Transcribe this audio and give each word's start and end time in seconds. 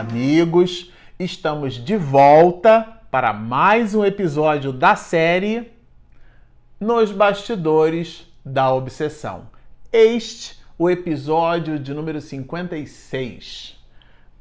amigos, 0.00 0.90
estamos 1.18 1.74
de 1.74 1.94
volta 1.94 3.02
para 3.10 3.34
mais 3.34 3.94
um 3.94 4.02
episódio 4.02 4.72
da 4.72 4.96
série 4.96 5.70
Nos 6.80 7.12
Bastidores 7.12 8.26
da 8.42 8.72
Obsessão. 8.72 9.48
Este 9.92 10.58
o 10.78 10.88
episódio 10.88 11.78
de 11.78 11.92
número 11.92 12.18
56. 12.18 13.78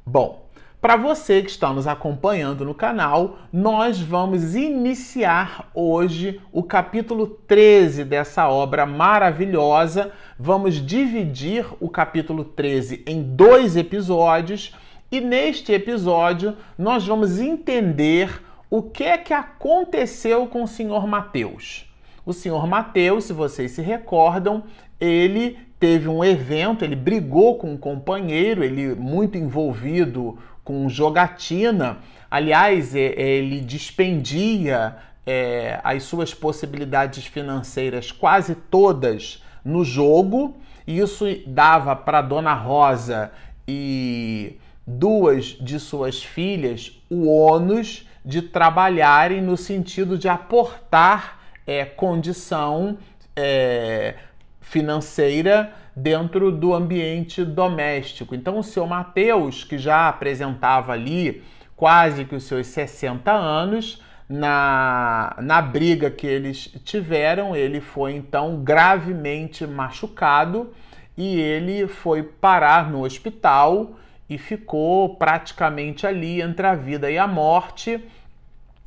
Bom, 0.05 0.45
para 0.79 0.95
você 0.95 1.41
que 1.41 1.49
está 1.49 1.73
nos 1.73 1.87
acompanhando 1.87 2.63
no 2.63 2.73
canal, 2.73 3.39
nós 3.51 3.99
vamos 3.99 4.55
iniciar 4.55 5.69
hoje 5.73 6.39
o 6.53 6.63
capítulo 6.63 7.27
13 7.27 8.05
dessa 8.05 8.47
obra 8.47 8.85
maravilhosa. 8.85 10.13
Vamos 10.39 10.75
dividir 10.75 11.65
o 11.81 11.89
capítulo 11.89 12.45
13 12.45 13.03
em 13.05 13.21
dois 13.21 13.75
episódios 13.75 14.73
e 15.11 15.19
neste 15.19 15.71
episódio 15.71 16.55
nós 16.77 17.05
vamos 17.05 17.39
entender 17.39 18.41
o 18.69 18.83
que 18.83 19.03
é 19.03 19.17
que 19.17 19.33
aconteceu 19.33 20.45
com 20.47 20.63
o 20.63 20.67
senhor 20.67 21.07
Mateus. 21.07 21.89
O 22.25 22.33
senhor 22.33 22.67
Mateus, 22.67 23.23
se 23.23 23.33
vocês 23.33 23.71
se 23.71 23.81
recordam, 23.81 24.63
ele 24.99 25.57
teve 25.79 26.07
um 26.07 26.23
evento, 26.23 26.83
ele 26.83 26.95
brigou 26.95 27.57
com 27.57 27.73
um 27.73 27.77
companheiro, 27.77 28.63
ele 28.63 28.93
muito 28.93 29.37
envolvido 29.37 30.37
com 30.63 30.87
jogatina. 30.87 31.97
Aliás, 32.29 32.93
é, 32.93 32.99
é, 32.99 33.29
ele 33.37 33.61
dispendia 33.61 34.97
é, 35.25 35.79
as 35.83 36.03
suas 36.03 36.33
possibilidades 36.33 37.25
financeiras 37.25 38.11
quase 38.11 38.53
todas 38.53 39.43
no 39.65 39.83
jogo. 39.83 40.57
Isso 40.85 41.25
dava 41.47 41.95
para 41.95 42.21
Dona 42.21 42.53
Rosa 42.53 43.31
e 43.67 44.57
duas 44.89 45.45
de 45.45 45.79
suas 45.79 46.23
filhas 46.23 46.99
o 47.09 47.29
ônus 47.29 48.07
de 48.25 48.41
trabalharem 48.41 49.39
no 49.39 49.55
sentido 49.55 50.17
de 50.17 50.27
aportar 50.27 51.39
é, 51.65 51.85
condição 51.85 52.97
é, 53.35 54.15
financeira 54.59 55.71
dentro 55.95 56.51
do 56.51 56.73
ambiente 56.73 57.45
doméstico. 57.45 58.33
Então, 58.33 58.57
o 58.57 58.63
seu 58.63 58.87
Mateus, 58.87 59.63
que 59.63 59.77
já 59.77 60.09
apresentava 60.09 60.93
ali 60.93 61.43
quase 61.75 62.25
que 62.25 62.35
os 62.35 62.43
seus 62.43 62.67
60 62.67 63.31
anos, 63.31 64.01
na, 64.27 65.35
na 65.39 65.61
briga 65.61 66.09
que 66.09 66.25
eles 66.25 66.73
tiveram, 66.83 67.55
ele 67.55 67.79
foi 67.79 68.13
então 68.13 68.57
gravemente 68.63 69.65
machucado 69.65 70.71
e 71.17 71.39
ele 71.39 71.87
foi 71.87 72.21
parar 72.23 72.89
no 72.89 73.03
hospital 73.03 73.95
e 74.29 74.37
ficou 74.37 75.15
praticamente 75.15 76.05
ali 76.05 76.41
entre 76.41 76.67
a 76.67 76.75
vida 76.75 77.09
e 77.09 77.17
a 77.17 77.27
morte. 77.27 78.03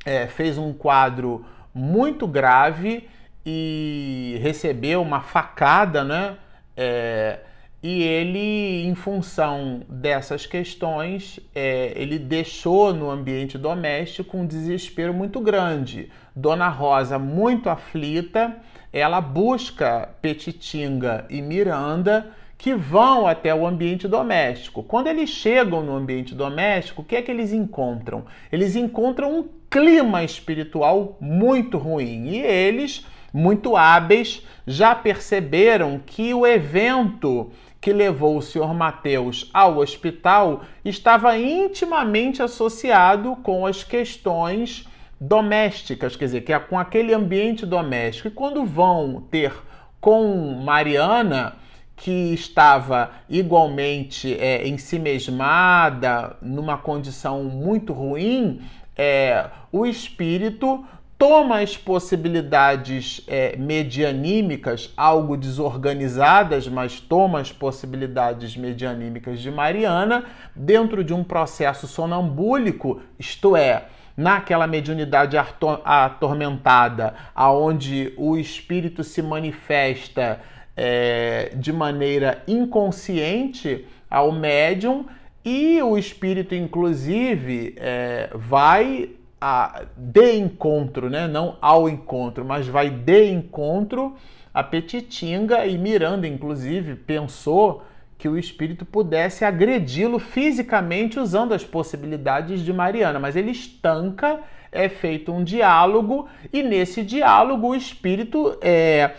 É, 0.05 0.27
fez 0.27 0.59
um 0.59 0.73
quadro 0.73 1.45
muito 1.75 2.27
grave 2.27 3.09
e 3.45 4.39
recebeu 4.43 5.03
uma 5.03 5.21
facada, 5.21 6.05
né? 6.05 6.37
É, 6.77 7.41
e 7.83 8.03
ele, 8.03 8.87
em 8.87 8.95
função 8.95 9.83
dessas 9.89 10.47
questões, 10.47 11.41
é, 11.53 11.93
ele 11.97 12.17
deixou 12.17 12.95
no 12.95 13.11
ambiente 13.11 13.59
doméstico 13.59 14.37
um 14.37 14.47
desespero 14.47 15.13
muito 15.13 15.41
grande. 15.41 16.09
Dona 16.35 16.69
Rosa, 16.69 17.19
muito 17.19 17.69
aflita, 17.69 18.57
ela 18.93 19.21
busca 19.21 20.09
Petitinga 20.23 21.27
e 21.29 21.43
Miranda, 21.43 22.31
que 22.63 22.77
vão 22.77 23.27
até 23.27 23.53
o 23.53 23.67
ambiente 23.67 24.07
doméstico. 24.07 24.85
Quando 24.85 25.09
eles 25.09 25.29
chegam 25.29 25.83
no 25.83 25.97
ambiente 25.97 26.33
doméstico, 26.33 27.03
o 27.03 27.05
que 27.05 27.17
é 27.17 27.21
que 27.21 27.29
eles 27.29 27.53
encontram? 27.53 28.25
Eles 28.53 28.77
encontram 28.77 29.37
um 29.37 29.49
clima 29.69 30.23
espiritual 30.23 31.17
muito 31.21 31.77
ruim 31.77 32.29
e 32.29 32.39
eles 32.39 33.05
muito 33.33 33.77
hábeis, 33.77 34.47
já 34.65 34.95
perceberam 34.95 36.01
que 36.07 36.33
o 36.33 36.47
evento 36.47 37.51
que 37.81 37.93
levou 37.93 38.37
o 38.37 38.43
senhor 38.43 38.73
Mateus 38.73 39.51
ao 39.53 39.79
hospital 39.79 40.63
estava 40.85 41.37
intimamente 41.37 42.45
associado 42.45 43.35
com 43.43 43.67
as 43.67 43.83
questões 43.83 44.87
domésticas, 45.21 46.15
quer 46.15 46.27
dizer, 46.27 46.43
que 46.43 46.53
é 46.53 46.59
com 46.61 46.79
aquele 46.79 47.13
ambiente 47.13 47.67
doméstico. 47.67 48.29
E 48.29 48.31
quando 48.31 48.65
vão 48.65 49.21
ter 49.33 49.53
com 50.01 50.63
Mariana, 50.65 51.57
que 52.03 52.35
estava 52.35 53.13
igualmente 53.31 54.35
é, 54.35 54.67
ensimesmada, 54.67 56.37
numa 56.43 56.77
condição 56.77 57.45
muito 57.45 57.93
ruim, 57.93 58.61
é, 58.97 59.47
o 59.71 59.87
espírito 59.87 60.85
toma 61.17 61.61
as 61.61 61.77
possibilidades 61.77 63.23
é, 63.29 63.57
medianímicas, 63.57 64.93
algo 64.97 65.37
desorganizadas, 65.37 66.67
mas 66.67 66.99
toma 66.99 67.39
as 67.39 67.53
possibilidades 67.53 68.57
medianímicas 68.57 69.39
de 69.39 69.53
Mariana 69.53 70.25
dentro 70.57 71.05
de 71.05 71.15
um 71.15 71.23
processo 71.23 71.87
sonambúlico, 71.87 73.01
isto 73.17 73.57
é, 73.57 73.85
naquela 74.17 74.67
mediunidade 74.67 75.37
atormentada, 75.85 77.15
aonde 77.33 78.13
o 78.17 78.37
espírito 78.37 79.05
se 79.05 79.23
manifesta 79.23 80.41
é, 80.77 81.53
de 81.55 81.73
maneira 81.73 82.43
inconsciente 82.47 83.87
ao 84.11 84.33
médium 84.33 85.07
e 85.45 85.83
o 85.83 85.99
espírito, 85.99 86.55
inclusive, 86.55 87.75
é, 87.77 88.31
vai 88.35 89.11
a, 89.41 89.83
de 89.97 90.37
encontro, 90.37 91.11
né? 91.11 91.27
não 91.27 91.57
ao 91.61 91.89
encontro, 91.89 92.45
mas 92.45 92.69
vai 92.69 92.89
de 92.89 93.31
encontro 93.31 94.15
a 94.55 94.63
Petitinga 94.63 95.67
e 95.67 95.77
Miranda, 95.79 96.29
inclusive, 96.29 96.95
pensou 96.95 97.83
que 98.19 98.29
o 98.29 98.39
espírito 98.39 98.85
pudesse 98.85 99.45
agredi-lo 99.45 100.21
fisicamente 100.21 101.19
usando 101.19 101.53
as 101.53 101.65
possibilidades 101.65 102.61
de 102.61 102.73
Mariana, 102.73 103.19
mas 103.19 103.35
ele 103.35 103.51
estanca, 103.51 104.41
é 104.71 104.89
feito 104.89 105.33
um 105.33 105.43
diálogo 105.43 106.29
e 106.53 106.63
nesse 106.63 107.03
diálogo 107.03 107.69
o 107.69 107.75
espírito 107.75 108.57
é, 108.61 109.11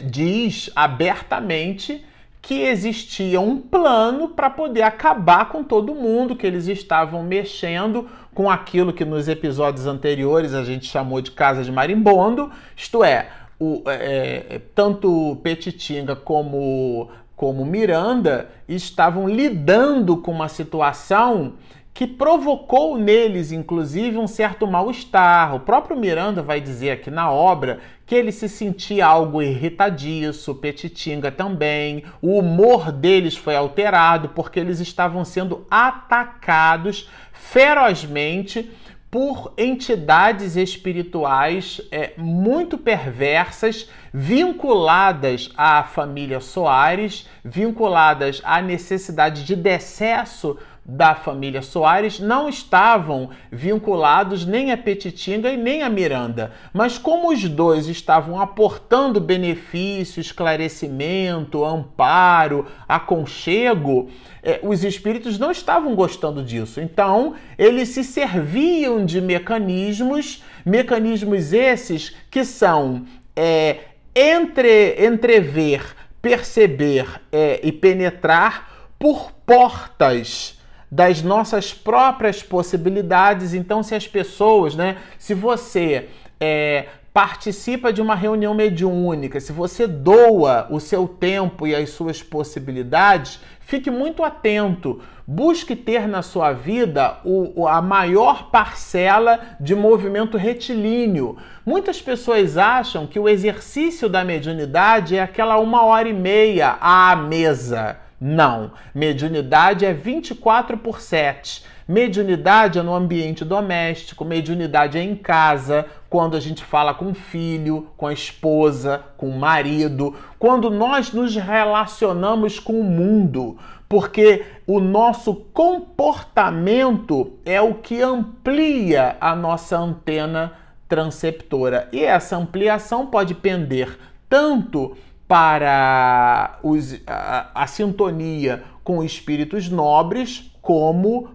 diz 0.00 0.70
abertamente 0.74 2.04
que 2.40 2.62
existia 2.62 3.40
um 3.40 3.56
plano 3.56 4.30
para 4.30 4.50
poder 4.50 4.82
acabar 4.82 5.48
com 5.48 5.62
todo 5.62 5.94
mundo, 5.94 6.34
que 6.34 6.46
eles 6.46 6.66
estavam 6.66 7.22
mexendo 7.22 8.08
com 8.34 8.50
aquilo 8.50 8.92
que 8.92 9.04
nos 9.04 9.28
episódios 9.28 9.86
anteriores 9.86 10.52
a 10.52 10.64
gente 10.64 10.86
chamou 10.86 11.20
de 11.20 11.30
casa 11.30 11.62
de 11.62 11.70
marimbondo, 11.70 12.50
isto 12.76 13.04
é, 13.04 13.28
o, 13.60 13.82
é 13.86 14.60
tanto 14.74 15.38
Petitinga 15.42 16.16
como, 16.16 17.10
como 17.36 17.64
Miranda 17.64 18.50
estavam 18.68 19.28
lidando 19.28 20.16
com 20.16 20.32
uma 20.32 20.48
situação 20.48 21.52
que 21.94 22.06
provocou 22.06 22.96
neles, 22.96 23.52
inclusive, 23.52 24.16
um 24.16 24.26
certo 24.26 24.66
mal-estar. 24.66 25.54
O 25.54 25.60
próprio 25.60 25.96
Miranda 25.96 26.42
vai 26.42 26.60
dizer 26.60 26.90
aqui 26.90 27.10
na 27.10 27.30
obra 27.30 27.80
que 28.06 28.14
ele 28.14 28.32
se 28.32 28.48
sentia 28.48 29.06
algo 29.06 29.42
irritadiço, 29.42 30.54
Petitinga 30.54 31.30
também. 31.30 32.04
O 32.20 32.38
humor 32.38 32.90
deles 32.90 33.36
foi 33.36 33.56
alterado 33.56 34.30
porque 34.30 34.58
eles 34.58 34.80
estavam 34.80 35.24
sendo 35.24 35.66
atacados 35.70 37.10
ferozmente 37.32 38.70
por 39.10 39.52
entidades 39.58 40.56
espirituais 40.56 41.82
é, 41.90 42.14
muito 42.16 42.78
perversas, 42.78 43.90
vinculadas 44.10 45.50
à 45.54 45.82
família 45.82 46.40
Soares, 46.40 47.28
vinculadas 47.44 48.40
à 48.42 48.62
necessidade 48.62 49.44
de 49.44 49.54
decesso 49.54 50.58
da 50.84 51.14
família 51.14 51.62
Soares 51.62 52.18
não 52.18 52.48
estavam 52.48 53.30
vinculados 53.50 54.44
nem 54.44 54.72
a 54.72 54.76
Petitinga 54.76 55.50
e 55.50 55.56
nem 55.56 55.82
a 55.82 55.88
Miranda. 55.88 56.52
Mas 56.72 56.98
como 56.98 57.32
os 57.32 57.48
dois 57.48 57.86
estavam 57.86 58.40
aportando 58.40 59.20
benefício, 59.20 60.20
esclarecimento, 60.20 61.64
amparo, 61.64 62.66
aconchego, 62.88 64.10
eh, 64.42 64.58
os 64.62 64.82
espíritos 64.82 65.38
não 65.38 65.52
estavam 65.52 65.94
gostando 65.94 66.42
disso. 66.42 66.80
Então, 66.80 67.34
eles 67.56 67.90
se 67.90 68.02
serviam 68.02 69.04
de 69.06 69.20
mecanismos, 69.20 70.42
mecanismos 70.66 71.52
esses 71.52 72.16
que 72.28 72.44
são 72.44 73.06
é, 73.36 73.78
entre, 74.14 75.06
entrever, 75.06 75.94
perceber 76.20 77.20
é, 77.30 77.60
e 77.62 77.70
penetrar 77.70 78.88
por 78.98 79.32
portas 79.46 80.60
das 80.92 81.22
nossas 81.22 81.72
próprias 81.72 82.42
possibilidades. 82.42 83.54
Então, 83.54 83.82
se 83.82 83.94
as 83.94 84.06
pessoas, 84.06 84.74
né, 84.74 84.98
se 85.16 85.32
você 85.32 86.10
é, 86.38 86.84
participa 87.14 87.90
de 87.90 88.02
uma 88.02 88.14
reunião 88.14 88.52
mediúnica, 88.52 89.40
se 89.40 89.52
você 89.52 89.86
doa 89.86 90.66
o 90.68 90.78
seu 90.78 91.08
tempo 91.08 91.66
e 91.66 91.74
as 91.74 91.88
suas 91.88 92.22
possibilidades, 92.22 93.40
fique 93.60 93.90
muito 93.90 94.22
atento. 94.22 95.00
Busque 95.26 95.74
ter 95.74 96.06
na 96.06 96.20
sua 96.20 96.52
vida 96.52 97.20
o, 97.24 97.66
a 97.66 97.80
maior 97.80 98.50
parcela 98.50 99.40
de 99.58 99.74
movimento 99.74 100.36
retilíneo. 100.36 101.38
Muitas 101.64 102.02
pessoas 102.02 102.58
acham 102.58 103.06
que 103.06 103.18
o 103.18 103.30
exercício 103.30 104.10
da 104.10 104.22
mediunidade 104.24 105.16
é 105.16 105.22
aquela 105.22 105.58
uma 105.58 105.86
hora 105.86 106.06
e 106.06 106.12
meia 106.12 106.76
à 106.82 107.16
mesa. 107.16 108.01
Não. 108.24 108.70
Mediunidade 108.94 109.84
é 109.84 109.92
24 109.92 110.78
por 110.78 111.00
7. 111.00 111.64
Mediunidade 111.88 112.78
é 112.78 112.82
no 112.82 112.94
ambiente 112.94 113.44
doméstico, 113.44 114.24
mediunidade 114.24 114.96
é 114.96 115.02
em 115.02 115.16
casa, 115.16 115.86
quando 116.08 116.36
a 116.36 116.40
gente 116.40 116.62
fala 116.62 116.94
com 116.94 117.10
o 117.10 117.14
filho, 117.14 117.88
com 117.96 118.06
a 118.06 118.12
esposa, 118.12 119.02
com 119.16 119.28
o 119.28 119.36
marido, 119.36 120.14
quando 120.38 120.70
nós 120.70 121.12
nos 121.12 121.34
relacionamos 121.34 122.60
com 122.60 122.78
o 122.78 122.84
mundo, 122.84 123.58
porque 123.88 124.44
o 124.68 124.78
nosso 124.78 125.34
comportamento 125.34 127.32
é 127.44 127.60
o 127.60 127.74
que 127.74 128.00
amplia 128.00 129.16
a 129.20 129.34
nossa 129.34 129.76
antena 129.76 130.52
transceptora. 130.88 131.88
E 131.90 132.04
essa 132.04 132.36
ampliação 132.36 133.04
pode 133.04 133.34
pender 133.34 133.98
tanto 134.28 134.96
para 135.32 136.58
os, 136.62 137.00
a, 137.06 137.52
a 137.54 137.66
sintonia 137.66 138.64
com 138.84 139.02
espíritos 139.02 139.70
nobres, 139.70 140.52
como 140.60 141.30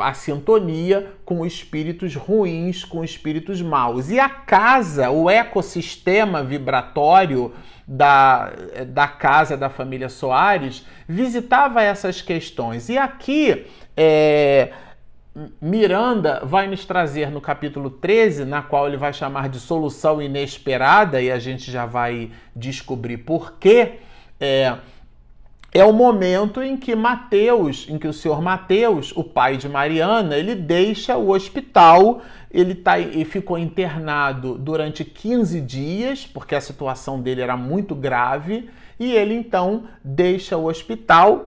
a 0.00 0.12
sintonia 0.12 1.14
com 1.24 1.46
espíritos 1.46 2.14
ruins, 2.14 2.84
com 2.84 3.02
espíritos 3.02 3.62
maus. 3.62 4.10
E 4.10 4.20
a 4.20 4.28
casa, 4.28 5.08
o 5.08 5.30
ecossistema 5.30 6.44
vibratório 6.44 7.54
da, 7.88 8.52
da 8.88 9.08
casa 9.08 9.56
da 9.56 9.70
família 9.70 10.10
Soares, 10.10 10.84
visitava 11.08 11.82
essas 11.82 12.20
questões. 12.20 12.90
E 12.90 12.98
aqui, 12.98 13.64
é, 13.96 14.72
Miranda 15.60 16.42
vai 16.44 16.66
nos 16.66 16.84
trazer 16.84 17.30
no 17.30 17.40
capítulo 17.40 17.88
13, 17.88 18.44
na 18.44 18.60
qual 18.60 18.86
ele 18.86 18.98
vai 18.98 19.12
chamar 19.12 19.48
de 19.48 19.58
solução 19.58 20.20
inesperada, 20.20 21.22
e 21.22 21.30
a 21.30 21.38
gente 21.38 21.70
já 21.70 21.86
vai 21.86 22.30
descobrir 22.54 23.18
por 23.18 23.54
quê. 23.54 24.00
É, 24.38 24.76
é 25.72 25.82
o 25.84 25.92
momento 25.92 26.62
em 26.62 26.76
que 26.76 26.94
Mateus, 26.94 27.86
em 27.88 27.96
que 27.98 28.06
o 28.06 28.12
senhor 28.12 28.42
Mateus, 28.42 29.10
o 29.16 29.24
pai 29.24 29.56
de 29.56 29.70
Mariana, 29.70 30.36
ele 30.36 30.54
deixa 30.54 31.16
o 31.16 31.30
hospital, 31.30 32.20
ele 32.50 32.74
tá, 32.74 32.98
e 32.98 33.24
ficou 33.24 33.56
internado 33.56 34.58
durante 34.58 35.02
15 35.02 35.62
dias, 35.62 36.26
porque 36.26 36.54
a 36.54 36.60
situação 36.60 37.22
dele 37.22 37.40
era 37.40 37.56
muito 37.56 37.94
grave, 37.94 38.68
e 39.00 39.12
ele 39.14 39.32
então 39.32 39.84
deixa 40.04 40.58
o 40.58 40.66
hospital 40.66 41.44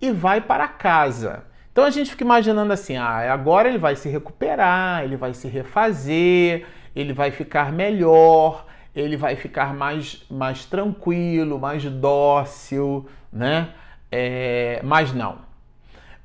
e 0.00 0.10
vai 0.10 0.40
para 0.40 0.66
casa. 0.66 1.44
Então 1.76 1.84
a 1.84 1.90
gente 1.90 2.08
fica 2.08 2.24
imaginando 2.24 2.72
assim, 2.72 2.96
ah, 2.96 3.30
agora 3.30 3.68
ele 3.68 3.76
vai 3.76 3.94
se 3.94 4.08
recuperar, 4.08 5.04
ele 5.04 5.14
vai 5.14 5.34
se 5.34 5.46
refazer, 5.46 6.64
ele 6.94 7.12
vai 7.12 7.30
ficar 7.30 7.70
melhor, 7.70 8.64
ele 8.94 9.14
vai 9.14 9.36
ficar 9.36 9.74
mais, 9.74 10.24
mais 10.30 10.64
tranquilo, 10.64 11.58
mais 11.58 11.84
dócil, 11.84 13.06
né? 13.30 13.68
É, 14.10 14.80
mas 14.84 15.12
não. 15.12 15.36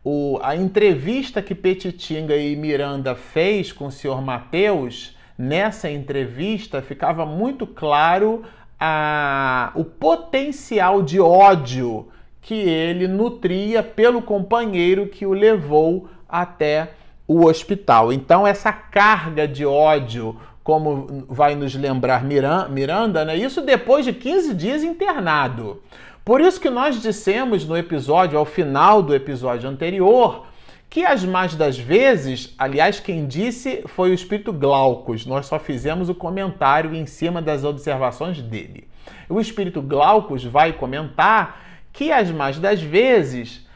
O, 0.01 0.39
a 0.41 0.55
entrevista 0.55 1.41
que 1.41 1.53
Petitinga 1.53 2.37
e 2.37 2.55
Miranda 2.55 3.13
fez 3.13 3.73
com 3.73 3.87
o 3.87 3.91
senhor 3.91 4.21
Mateus, 4.21 5.17
nessa 5.37 5.91
entrevista 5.91 6.81
ficava 6.81 7.25
muito 7.25 7.67
claro 7.67 8.43
a, 8.79 9.73
o 9.75 9.83
potencial 9.83 11.01
de 11.01 11.19
ódio 11.19 12.07
que 12.41 12.55
ele 12.55 13.07
nutria 13.07 13.83
pelo 13.83 14.21
companheiro 14.21 15.07
que 15.07 15.25
o 15.25 15.33
levou 15.33 16.09
até 16.27 16.93
o 17.27 17.45
hospital. 17.45 18.11
Então, 18.11 18.45
essa 18.45 18.73
carga 18.73 19.47
de 19.47 19.65
ódio, 19.65 20.35
como 20.63 21.25
vai 21.29 21.55
nos 21.55 21.75
lembrar 21.75 22.23
Miranda, 22.23 23.23
né? 23.23 23.35
isso 23.35 23.61
depois 23.61 24.05
de 24.05 24.13
15 24.13 24.53
dias 24.53 24.83
internado. 24.83 25.81
Por 26.25 26.41
isso 26.41 26.59
que 26.59 26.69
nós 26.69 27.01
dissemos 27.01 27.65
no 27.65 27.77
episódio, 27.77 28.37
ao 28.37 28.45
final 28.45 29.01
do 29.01 29.15
episódio 29.15 29.69
anterior, 29.69 30.45
que 30.89 31.05
as 31.05 31.23
mais 31.23 31.55
das 31.55 31.79
vezes, 31.79 32.53
aliás, 32.57 32.99
quem 32.99 33.25
disse 33.25 33.81
foi 33.87 34.11
o 34.11 34.13
espírito 34.13 34.51
Glaucus, 34.51 35.25
nós 35.25 35.45
só 35.45 35.57
fizemos 35.57 36.09
o 36.09 36.15
comentário 36.15 36.93
em 36.93 37.05
cima 37.05 37.41
das 37.41 37.63
observações 37.63 38.41
dele. 38.41 38.87
O 39.29 39.39
espírito 39.39 39.81
Glaucus 39.81 40.43
vai 40.43 40.73
comentar 40.73 41.70
que 41.91 42.11
as 42.11 42.31
mais 42.31 42.59
das 42.59 42.81
vezes 42.81 43.67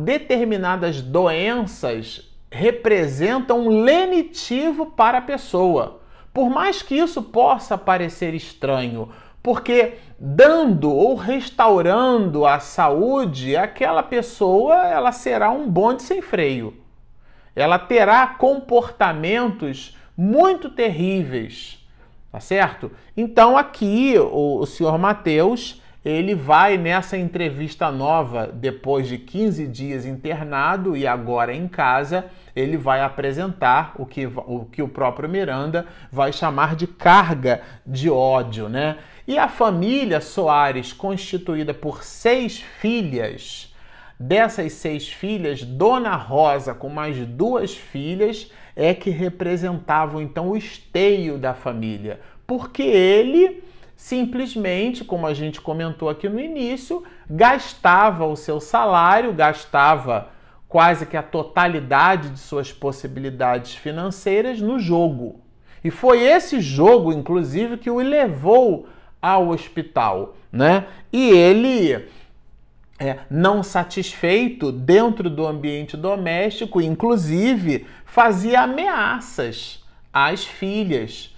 determinadas 0.00 1.00
doenças 1.00 2.28
representam 2.50 3.60
um 3.60 3.82
lenitivo 3.82 4.86
para 4.86 5.18
a 5.18 5.22
pessoa. 5.22 6.00
Por 6.32 6.50
mais 6.50 6.82
que 6.82 6.96
isso 6.96 7.22
possa 7.22 7.78
parecer 7.78 8.34
estranho, 8.34 9.10
porque 9.42 9.94
dando 10.18 10.90
ou 10.90 11.14
restaurando 11.14 12.44
a 12.44 12.60
saúde, 12.60 13.56
aquela 13.56 14.02
pessoa 14.02 14.86
ela 14.86 15.12
será 15.12 15.50
um 15.50 15.68
bonde 15.68 16.02
sem 16.02 16.20
freio. 16.20 16.76
Ela 17.54 17.78
terá 17.78 18.26
comportamentos 18.26 19.96
muito 20.16 20.70
terríveis, 20.70 21.84
tá 22.30 22.38
certo? 22.38 22.92
Então 23.16 23.56
aqui 23.56 24.14
o, 24.18 24.58
o 24.58 24.66
senhor 24.66 24.98
Mateus 24.98 25.80
ele 26.04 26.34
vai 26.34 26.78
nessa 26.78 27.18
entrevista 27.18 27.90
nova, 27.90 28.46
depois 28.46 29.06
de 29.06 29.18
15 29.18 29.66
dias 29.66 30.06
internado 30.06 30.96
e 30.96 31.06
agora 31.06 31.54
em 31.54 31.68
casa, 31.68 32.24
ele 32.56 32.78
vai 32.78 33.02
apresentar 33.02 33.94
o 33.98 34.06
que 34.06 34.26
o, 34.26 34.66
que 34.72 34.82
o 34.82 34.88
próprio 34.88 35.28
Miranda 35.28 35.86
vai 36.10 36.32
chamar 36.32 36.74
de 36.74 36.86
carga 36.86 37.60
de 37.86 38.08
ódio, 38.08 38.68
né? 38.68 38.96
E 39.28 39.38
a 39.38 39.46
família 39.46 40.20
Soares, 40.20 40.92
constituída 40.92 41.74
por 41.74 42.02
seis 42.02 42.60
filhas, 42.60 43.74
dessas 44.18 44.72
seis 44.72 45.08
filhas, 45.08 45.62
Dona 45.62 46.16
Rosa, 46.16 46.74
com 46.74 46.88
mais 46.88 47.16
duas 47.26 47.74
filhas, 47.74 48.50
é 48.74 48.94
que 48.94 49.10
representavam 49.10 50.20
então 50.20 50.48
o 50.48 50.56
esteio 50.56 51.36
da 51.36 51.52
família, 51.52 52.20
porque 52.46 52.82
ele 52.82 53.62
simplesmente, 54.00 55.04
como 55.04 55.26
a 55.26 55.34
gente 55.34 55.60
comentou 55.60 56.08
aqui 56.08 56.26
no 56.26 56.40
início, 56.40 57.04
gastava 57.28 58.24
o 58.24 58.34
seu 58.34 58.58
salário, 58.58 59.30
gastava 59.34 60.30
quase 60.66 61.04
que 61.04 61.18
a 61.18 61.22
totalidade 61.22 62.30
de 62.30 62.38
suas 62.38 62.72
possibilidades 62.72 63.74
financeiras 63.74 64.58
no 64.58 64.78
jogo. 64.78 65.42
E 65.84 65.90
foi 65.90 66.22
esse 66.22 66.62
jogo, 66.62 67.12
inclusive, 67.12 67.76
que 67.76 67.90
o 67.90 67.98
levou 67.98 68.88
ao 69.20 69.50
hospital, 69.50 70.34
né? 70.50 70.86
E 71.12 71.28
ele, 71.28 72.08
é, 72.98 73.18
não 73.30 73.62
satisfeito 73.62 74.72
dentro 74.72 75.28
do 75.28 75.46
ambiente 75.46 75.94
doméstico, 75.94 76.80
inclusive 76.80 77.86
fazia 78.06 78.62
ameaças 78.62 79.84
às 80.10 80.42
filhas, 80.42 81.36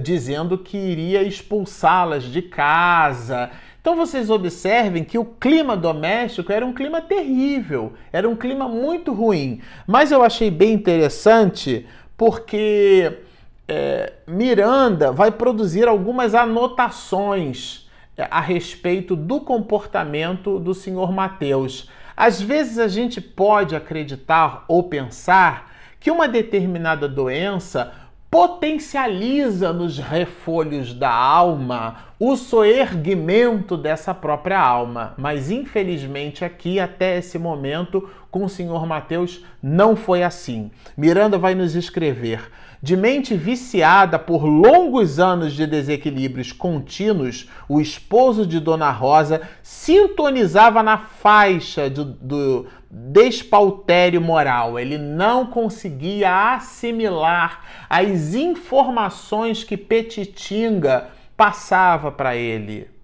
dizendo 0.00 0.56
que 0.56 0.76
iria 0.76 1.22
expulsá-las 1.22 2.24
de 2.24 2.40
casa. 2.42 3.50
Então 3.80 3.96
vocês 3.96 4.30
observem 4.30 5.04
que 5.04 5.18
o 5.18 5.24
clima 5.24 5.76
doméstico 5.76 6.52
era 6.52 6.64
um 6.64 6.72
clima 6.72 7.00
terrível, 7.00 7.94
era 8.12 8.28
um 8.28 8.36
clima 8.36 8.68
muito 8.68 9.12
ruim. 9.12 9.60
Mas 9.86 10.12
eu 10.12 10.22
achei 10.22 10.50
bem 10.50 10.72
interessante 10.74 11.86
porque 12.16 13.18
é, 13.66 14.12
Miranda 14.26 15.12
vai 15.12 15.30
produzir 15.30 15.88
algumas 15.88 16.34
anotações 16.34 17.88
é, 18.16 18.26
a 18.30 18.40
respeito 18.40 19.16
do 19.16 19.40
comportamento 19.40 20.58
do 20.58 20.74
senhor 20.74 21.12
Mateus. 21.12 21.88
Às 22.16 22.40
vezes 22.40 22.78
a 22.78 22.88
gente 22.88 23.20
pode 23.20 23.74
acreditar 23.74 24.64
ou 24.68 24.82
pensar 24.82 25.70
que 25.98 26.10
uma 26.10 26.26
determinada 26.26 27.08
doença 27.08 27.92
potencializa 28.30 29.72
nos 29.72 29.98
refolhos 29.98 30.94
da 30.94 31.10
alma 31.10 32.10
o 32.18 32.36
soerguimento 32.36 33.76
dessa 33.76 34.14
própria 34.14 34.60
alma. 34.60 35.14
Mas 35.18 35.50
infelizmente 35.50 36.44
aqui 36.44 36.78
até 36.78 37.18
esse 37.18 37.38
momento 37.38 38.08
com 38.30 38.44
o 38.44 38.48
senhor 38.48 38.86
Mateus 38.86 39.44
não 39.60 39.96
foi 39.96 40.22
assim. 40.22 40.70
Miranda 40.96 41.36
vai 41.36 41.54
nos 41.54 41.74
escrever: 41.74 42.48
De 42.82 42.96
mente 42.96 43.34
viciada 43.36 44.18
por 44.18 44.44
longos 44.44 45.18
anos 45.18 45.52
de 45.52 45.66
desequilíbrios 45.66 46.50
contínuos, 46.50 47.48
o 47.68 47.78
esposo 47.78 48.46
de 48.46 48.58
Dona 48.58 48.90
Rosa 48.90 49.42
sintonizava 49.62 50.82
na 50.82 50.96
faixa 50.96 51.90
do, 51.90 52.04
do 52.04 52.66
despautério 52.90 54.20
moral. 54.20 54.78
Ele 54.78 54.96
não 54.96 55.46
conseguia 55.46 56.54
assimilar 56.54 57.64
as 57.88 58.34
informações 58.34 59.62
que 59.62 59.76
Petitinga 59.76 61.08
passava 61.36 62.10
para 62.10 62.34
ele 62.34 62.99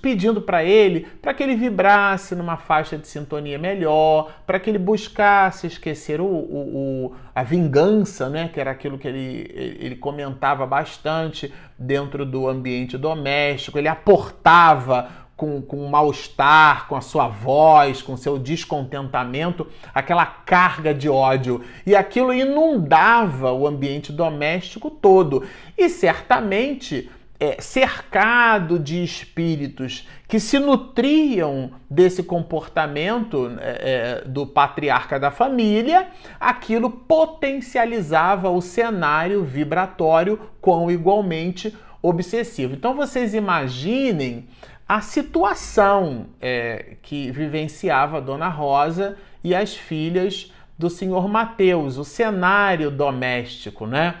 pedindo 0.00 0.40
para 0.42 0.64
ele 0.64 1.06
para 1.20 1.34
que 1.34 1.42
ele 1.42 1.56
vibrasse 1.56 2.34
numa 2.34 2.56
faixa 2.56 2.96
de 2.96 3.06
sintonia 3.06 3.58
melhor, 3.58 4.32
para 4.46 4.58
que 4.58 4.70
ele 4.70 4.78
buscasse 4.78 5.66
esquecer 5.66 6.20
o, 6.20 6.26
o, 6.26 7.06
o, 7.06 7.14
a 7.34 7.42
vingança, 7.42 8.28
né? 8.28 8.48
que 8.52 8.60
era 8.60 8.70
aquilo 8.70 8.98
que 8.98 9.08
ele, 9.08 9.50
ele 9.80 9.96
comentava 9.96 10.66
bastante 10.66 11.52
dentro 11.78 12.24
do 12.24 12.48
ambiente 12.48 12.96
doméstico, 12.96 13.78
ele 13.78 13.88
aportava 13.88 15.24
com, 15.36 15.60
com 15.60 15.88
mal-estar, 15.88 16.86
com 16.86 16.96
a 16.96 17.00
sua 17.00 17.28
voz, 17.28 18.00
com 18.00 18.16
seu 18.16 18.38
descontentamento, 18.38 19.66
aquela 19.92 20.24
carga 20.24 20.94
de 20.94 21.08
ódio. 21.08 21.62
E 21.84 21.94
aquilo 21.94 22.32
inundava 22.32 23.52
o 23.52 23.66
ambiente 23.66 24.12
doméstico 24.12 24.90
todo. 24.90 25.44
E 25.76 25.88
certamente 25.88 27.10
é, 27.38 27.60
cercado 27.60 28.78
de 28.78 29.02
espíritos 29.02 30.08
que 30.28 30.38
se 30.38 30.58
nutriam 30.58 31.72
desse 31.90 32.22
comportamento 32.22 33.50
é, 33.60 34.22
é, 34.22 34.28
do 34.28 34.46
patriarca 34.46 35.18
da 35.18 35.30
família, 35.30 36.08
aquilo 36.38 36.90
potencializava 36.90 38.50
o 38.50 38.60
cenário 38.60 39.44
vibratório 39.44 40.38
com 40.60 40.90
igualmente 40.90 41.76
obsessivo. 42.00 42.74
Então 42.74 42.94
vocês 42.94 43.34
imaginem 43.34 44.46
a 44.88 45.00
situação 45.00 46.26
é, 46.40 46.96
que 47.02 47.30
vivenciava 47.30 48.20
Dona 48.20 48.48
Rosa 48.48 49.16
e 49.42 49.54
as 49.54 49.74
filhas 49.74 50.52
do 50.78 50.90
senhor 50.90 51.28
Mateus, 51.28 51.96
o 51.96 52.04
cenário 52.04 52.90
doméstico, 52.90 53.86
né? 53.86 54.16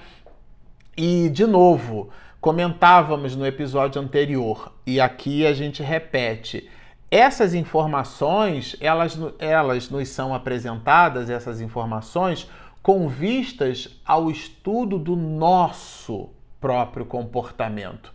E, 0.96 1.28
de 1.28 1.44
novo, 1.44 2.10
comentávamos 2.44 3.34
no 3.34 3.46
episódio 3.46 4.02
anterior 4.02 4.70
e 4.86 5.00
aqui 5.00 5.46
a 5.46 5.54
gente 5.54 5.82
repete. 5.82 6.68
Essas 7.10 7.54
informações, 7.54 8.76
elas, 8.82 9.18
elas 9.38 9.88
nos 9.88 10.10
são 10.10 10.34
apresentadas, 10.34 11.30
essas 11.30 11.62
informações, 11.62 12.46
com 12.82 13.08
vistas 13.08 13.98
ao 14.04 14.30
estudo 14.30 14.98
do 14.98 15.16
nosso 15.16 16.28
próprio 16.60 17.06
comportamento. 17.06 18.12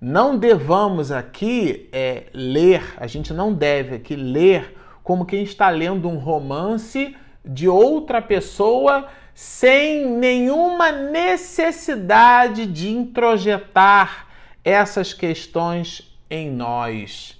Não 0.00 0.38
devamos 0.38 1.10
aqui 1.10 1.88
é, 1.90 2.26
ler, 2.32 2.94
a 2.98 3.08
gente 3.08 3.34
não 3.34 3.52
deve 3.52 3.96
aqui 3.96 4.14
ler 4.14 4.78
como 5.02 5.26
quem 5.26 5.42
está 5.42 5.70
lendo 5.70 6.08
um 6.08 6.18
romance 6.18 7.16
de 7.44 7.68
outra 7.68 8.22
pessoa 8.22 9.08
sem 9.36 10.06
nenhuma 10.06 10.90
necessidade 10.90 12.64
de 12.64 12.88
introjetar 12.88 14.28
essas 14.64 15.12
questões 15.12 16.18
em 16.30 16.50
nós. 16.50 17.38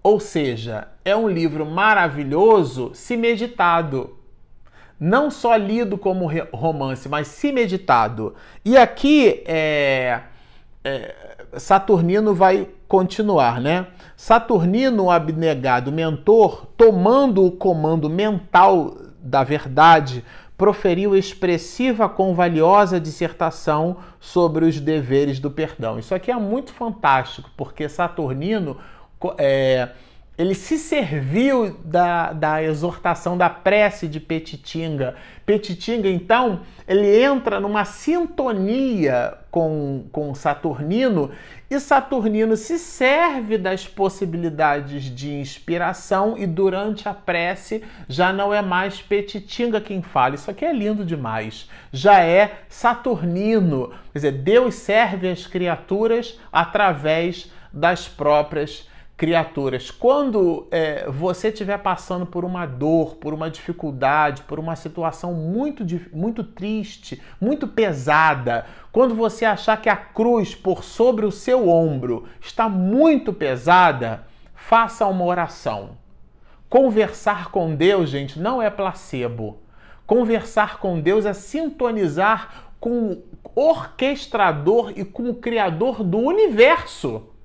Ou 0.00 0.20
seja, 0.20 0.86
é 1.04 1.16
um 1.16 1.28
livro 1.28 1.66
maravilhoso 1.66 2.92
se 2.94 3.16
meditado. 3.16 4.16
Não 5.00 5.32
só 5.32 5.56
lido 5.56 5.98
como 5.98 6.30
romance, 6.52 7.08
mas 7.08 7.26
se 7.26 7.50
meditado. 7.50 8.36
E 8.64 8.76
aqui 8.76 9.42
é, 9.46 10.20
é, 10.84 11.12
Saturnino 11.56 12.32
vai 12.32 12.68
continuar, 12.86 13.60
né? 13.60 13.88
Saturnino, 14.16 15.10
abnegado 15.10 15.90
mentor, 15.90 16.66
tomando 16.76 17.44
o 17.44 17.50
comando 17.50 18.08
mental 18.08 19.05
da 19.26 19.42
Verdade 19.44 20.24
proferiu 20.56 21.14
expressiva 21.14 22.08
convaliosa 22.08 22.98
dissertação 22.98 23.98
sobre 24.18 24.64
os 24.64 24.80
deveres 24.80 25.38
do 25.38 25.50
perdão. 25.50 25.98
Isso 25.98 26.14
aqui 26.14 26.30
é 26.30 26.36
muito 26.36 26.72
fantástico, 26.72 27.50
porque 27.56 27.88
Saturnino 27.88 28.78
é, 29.38 29.90
ele 30.38 30.54
se 30.54 30.78
serviu 30.78 31.78
da, 31.84 32.32
da 32.32 32.62
exortação 32.62 33.38
da 33.38 33.48
prece 33.48 34.06
de 34.06 34.20
Petitinga. 34.20 35.14
Petitinga, 35.46 36.08
então, 36.08 36.60
ele 36.86 37.22
entra 37.22 37.58
numa 37.58 37.84
sintonia 37.84 39.38
com, 39.50 40.04
com 40.12 40.34
Saturnino 40.34 41.30
e 41.70 41.80
Saturnino 41.80 42.56
se 42.56 42.78
serve 42.78 43.58
das 43.58 43.88
possibilidades 43.88 45.04
de 45.04 45.34
inspiração 45.34 46.36
e 46.38 46.46
durante 46.46 47.08
a 47.08 47.14
prece 47.14 47.82
já 48.08 48.32
não 48.32 48.52
é 48.52 48.60
mais 48.60 49.00
Petitinga 49.00 49.80
quem 49.80 50.02
fala. 50.02 50.34
Isso 50.34 50.50
aqui 50.50 50.64
é 50.64 50.72
lindo 50.72 51.04
demais. 51.04 51.68
Já 51.90 52.20
é 52.20 52.60
Saturnino. 52.68 53.88
Quer 54.12 54.18
dizer, 54.18 54.32
Deus 54.32 54.74
serve 54.74 55.28
as 55.28 55.46
criaturas 55.46 56.38
através 56.52 57.50
das 57.72 58.06
próprias 58.06 58.86
criaturas. 59.16 59.90
Quando 59.90 60.66
é, 60.70 61.08
você 61.08 61.48
estiver 61.48 61.78
passando 61.78 62.26
por 62.26 62.44
uma 62.44 62.66
dor, 62.66 63.16
por 63.16 63.32
uma 63.32 63.50
dificuldade, 63.50 64.42
por 64.42 64.58
uma 64.58 64.76
situação 64.76 65.32
muito, 65.32 65.84
muito 66.12 66.44
triste, 66.44 67.22
muito 67.40 67.66
pesada, 67.66 68.66
quando 68.92 69.14
você 69.14 69.44
achar 69.44 69.80
que 69.80 69.88
a 69.88 69.96
cruz 69.96 70.54
por 70.54 70.84
sobre 70.84 71.24
o 71.24 71.32
seu 71.32 71.68
ombro 71.68 72.28
está 72.40 72.68
muito 72.68 73.32
pesada, 73.32 74.26
faça 74.54 75.06
uma 75.06 75.24
oração. 75.24 75.96
Conversar 76.68 77.50
com 77.50 77.74
Deus, 77.74 78.10
gente, 78.10 78.38
não 78.38 78.60
é 78.60 78.68
placebo. 78.68 79.60
Conversar 80.06 80.78
com 80.78 81.00
Deus 81.00 81.24
é 81.24 81.32
sintonizar 81.32 82.70
com 82.78 83.12
o 83.12 83.22
orquestrador 83.54 84.92
e 84.94 85.04
com 85.04 85.30
o 85.30 85.34
criador 85.34 86.04
do 86.04 86.18
universo. 86.18 87.35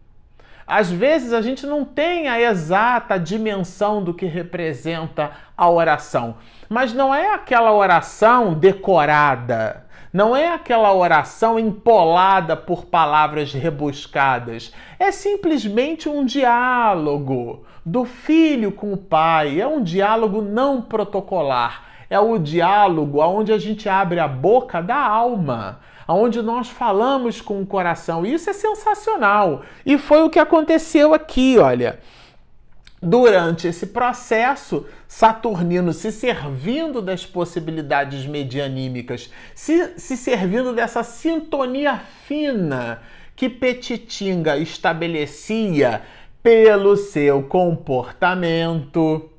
Às 0.74 0.90
vezes 0.90 1.34
a 1.34 1.42
gente 1.42 1.68
não 1.68 1.84
tem 1.84 2.30
a 2.30 2.40
exata 2.40 3.20
dimensão 3.20 4.02
do 4.02 4.14
que 4.14 4.26
representa 4.26 5.32
a 5.58 5.70
oração, 5.70 6.36
mas 6.70 6.94
não 6.94 7.14
é 7.14 7.34
aquela 7.34 7.74
oração 7.74 8.54
decorada, 8.54 9.86
não 10.14 10.34
é 10.34 10.48
aquela 10.54 10.94
oração 10.94 11.60
empolada 11.60 12.56
por 12.56 12.86
palavras 12.86 13.52
rebuscadas, 13.52 14.74
é 14.98 15.12
simplesmente 15.12 16.08
um 16.08 16.24
diálogo 16.24 17.66
do 17.86 18.06
filho 18.06 18.72
com 18.72 18.94
o 18.94 18.98
pai, 18.98 19.60
é 19.60 19.68
um 19.68 19.84
diálogo 19.84 20.42
não 20.42 20.82
protocolar, 20.82 21.84
é 22.10 22.18
o 22.18 22.38
diálogo 22.38 23.20
onde 23.20 23.52
a 23.52 23.58
gente 23.58 23.90
abre 23.90 24.22
a 24.22 24.28
boca 24.30 24.82
da 24.82 24.96
alma 24.96 25.82
onde 26.14 26.42
nós 26.42 26.70
falamos 26.70 27.42
com 27.42 27.62
o 27.62 27.66
coração. 27.66 28.26
Isso 28.26 28.50
é 28.50 28.54
sensacional. 28.54 29.64
E 29.86 29.98
foi 29.98 30.24
o 30.24 30.30
que 30.30 30.40
aconteceu 30.40 31.14
aqui, 31.14 31.58
olha. 31.58 32.00
Durante 33.02 33.68
esse 33.68 33.88
processo, 33.88 34.86
Saturnino 35.08 35.92
se 35.92 36.12
servindo 36.12 37.02
das 37.02 37.26
possibilidades 37.26 38.28
medianímicas, 38.28 39.32
se, 39.56 39.98
se 39.98 40.16
servindo 40.16 40.72
dessa 40.72 41.02
sintonia 41.02 42.00
fina 42.28 43.02
que 43.36 43.50
Petitinga 43.50 44.56
estabelecia 44.58 46.04
pelo 46.44 46.96
seu 46.96 47.42
comportamento, 47.42 49.31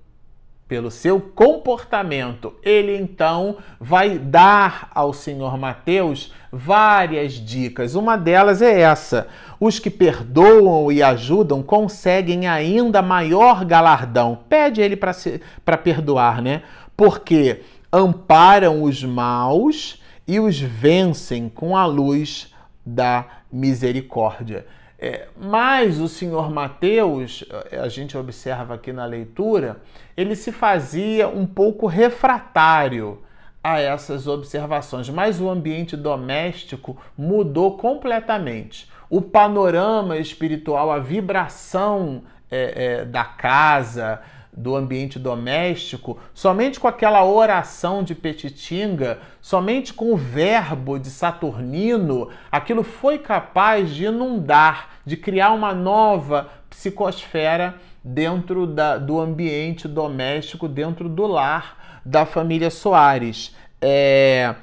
pelo 0.72 0.90
seu 0.90 1.20
comportamento. 1.20 2.54
Ele 2.62 2.96
então 2.96 3.58
vai 3.78 4.18
dar 4.18 4.90
ao 4.94 5.12
senhor 5.12 5.58
Mateus 5.58 6.32
várias 6.50 7.34
dicas. 7.34 7.94
Uma 7.94 8.16
delas 8.16 8.62
é 8.62 8.80
essa: 8.80 9.28
os 9.60 9.78
que 9.78 9.90
perdoam 9.90 10.90
e 10.90 11.02
ajudam 11.02 11.62
conseguem 11.62 12.48
ainda 12.48 13.02
maior 13.02 13.66
galardão. 13.66 14.38
Pede 14.48 14.80
ele 14.80 14.96
para 14.96 15.76
perdoar, 15.76 16.40
né? 16.40 16.62
Porque 16.96 17.60
amparam 17.92 18.82
os 18.82 19.04
maus 19.04 20.00
e 20.26 20.40
os 20.40 20.58
vencem 20.58 21.50
com 21.50 21.76
a 21.76 21.84
luz 21.84 22.50
da 22.82 23.26
misericórdia. 23.52 24.64
É, 25.04 25.26
mas 25.36 25.98
o 25.98 26.06
senhor 26.06 26.48
Mateus, 26.48 27.44
a 27.72 27.88
gente 27.88 28.16
observa 28.16 28.74
aqui 28.74 28.92
na 28.92 29.04
leitura, 29.04 29.78
ele 30.16 30.36
se 30.36 30.52
fazia 30.52 31.26
um 31.26 31.44
pouco 31.44 31.88
refratário 31.88 33.20
a 33.64 33.80
essas 33.80 34.28
observações, 34.28 35.10
mas 35.10 35.40
o 35.40 35.50
ambiente 35.50 35.96
doméstico 35.96 36.96
mudou 37.18 37.76
completamente. 37.76 38.88
O 39.10 39.20
panorama 39.20 40.18
espiritual, 40.18 40.92
a 40.92 41.00
vibração 41.00 42.22
é, 42.48 43.00
é, 43.00 43.04
da 43.04 43.24
casa, 43.24 44.22
do 44.54 44.76
ambiente 44.76 45.18
doméstico, 45.18 46.18
somente 46.34 46.78
com 46.78 46.86
aquela 46.86 47.24
oração 47.24 48.02
de 48.02 48.14
Petitinga, 48.14 49.18
somente 49.40 49.94
com 49.94 50.12
o 50.12 50.16
verbo 50.16 50.98
de 50.98 51.08
Saturnino, 51.08 52.28
aquilo 52.50 52.82
foi 52.82 53.18
capaz 53.18 53.90
de 53.90 54.04
inundar, 54.04 54.90
de 55.06 55.16
criar 55.16 55.52
uma 55.52 55.72
nova 55.72 56.50
psicosfera 56.68 57.76
dentro 58.04 58.66
da, 58.66 58.98
do 58.98 59.18
ambiente 59.18 59.88
doméstico, 59.88 60.68
dentro 60.68 61.08
do 61.08 61.26
lar 61.26 62.00
da 62.04 62.26
família 62.26 62.70
Soares. 62.70 63.56
É, 63.80 64.54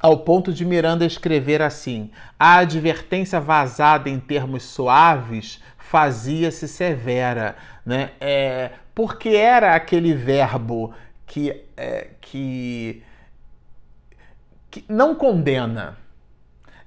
ao 0.00 0.18
ponto 0.18 0.52
de 0.52 0.64
Miranda 0.64 1.04
escrever 1.04 1.60
assim: 1.60 2.10
a 2.38 2.58
advertência 2.58 3.40
vazada 3.40 4.08
em 4.08 4.18
termos 4.18 4.62
suaves 4.62 5.60
fazia-se 5.78 6.66
severa, 6.66 7.56
né? 7.84 8.10
É, 8.20 8.70
porque 8.96 9.28
era 9.28 9.74
aquele 9.74 10.14
verbo 10.14 10.94
que, 11.26 11.54
é, 11.76 12.08
que, 12.18 13.02
que 14.70 14.82
não 14.88 15.14
condena. 15.14 15.98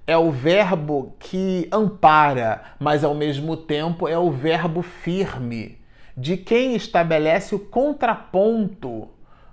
É 0.08 0.18
o 0.18 0.32
verbo 0.32 1.16
que 1.20 1.70
ampara, 1.72 2.63
mas 2.80 3.04
ao 3.04 3.13
mesmo 3.13 3.56
tempo 3.56 4.08
é 4.08 4.18
o 4.18 4.32
verbo 4.32 4.82
firme 4.82 5.80
de 6.18 6.36
quem 6.36 6.75
estabelece 6.75 7.54
o 7.54 7.60
contraponto 7.60 9.08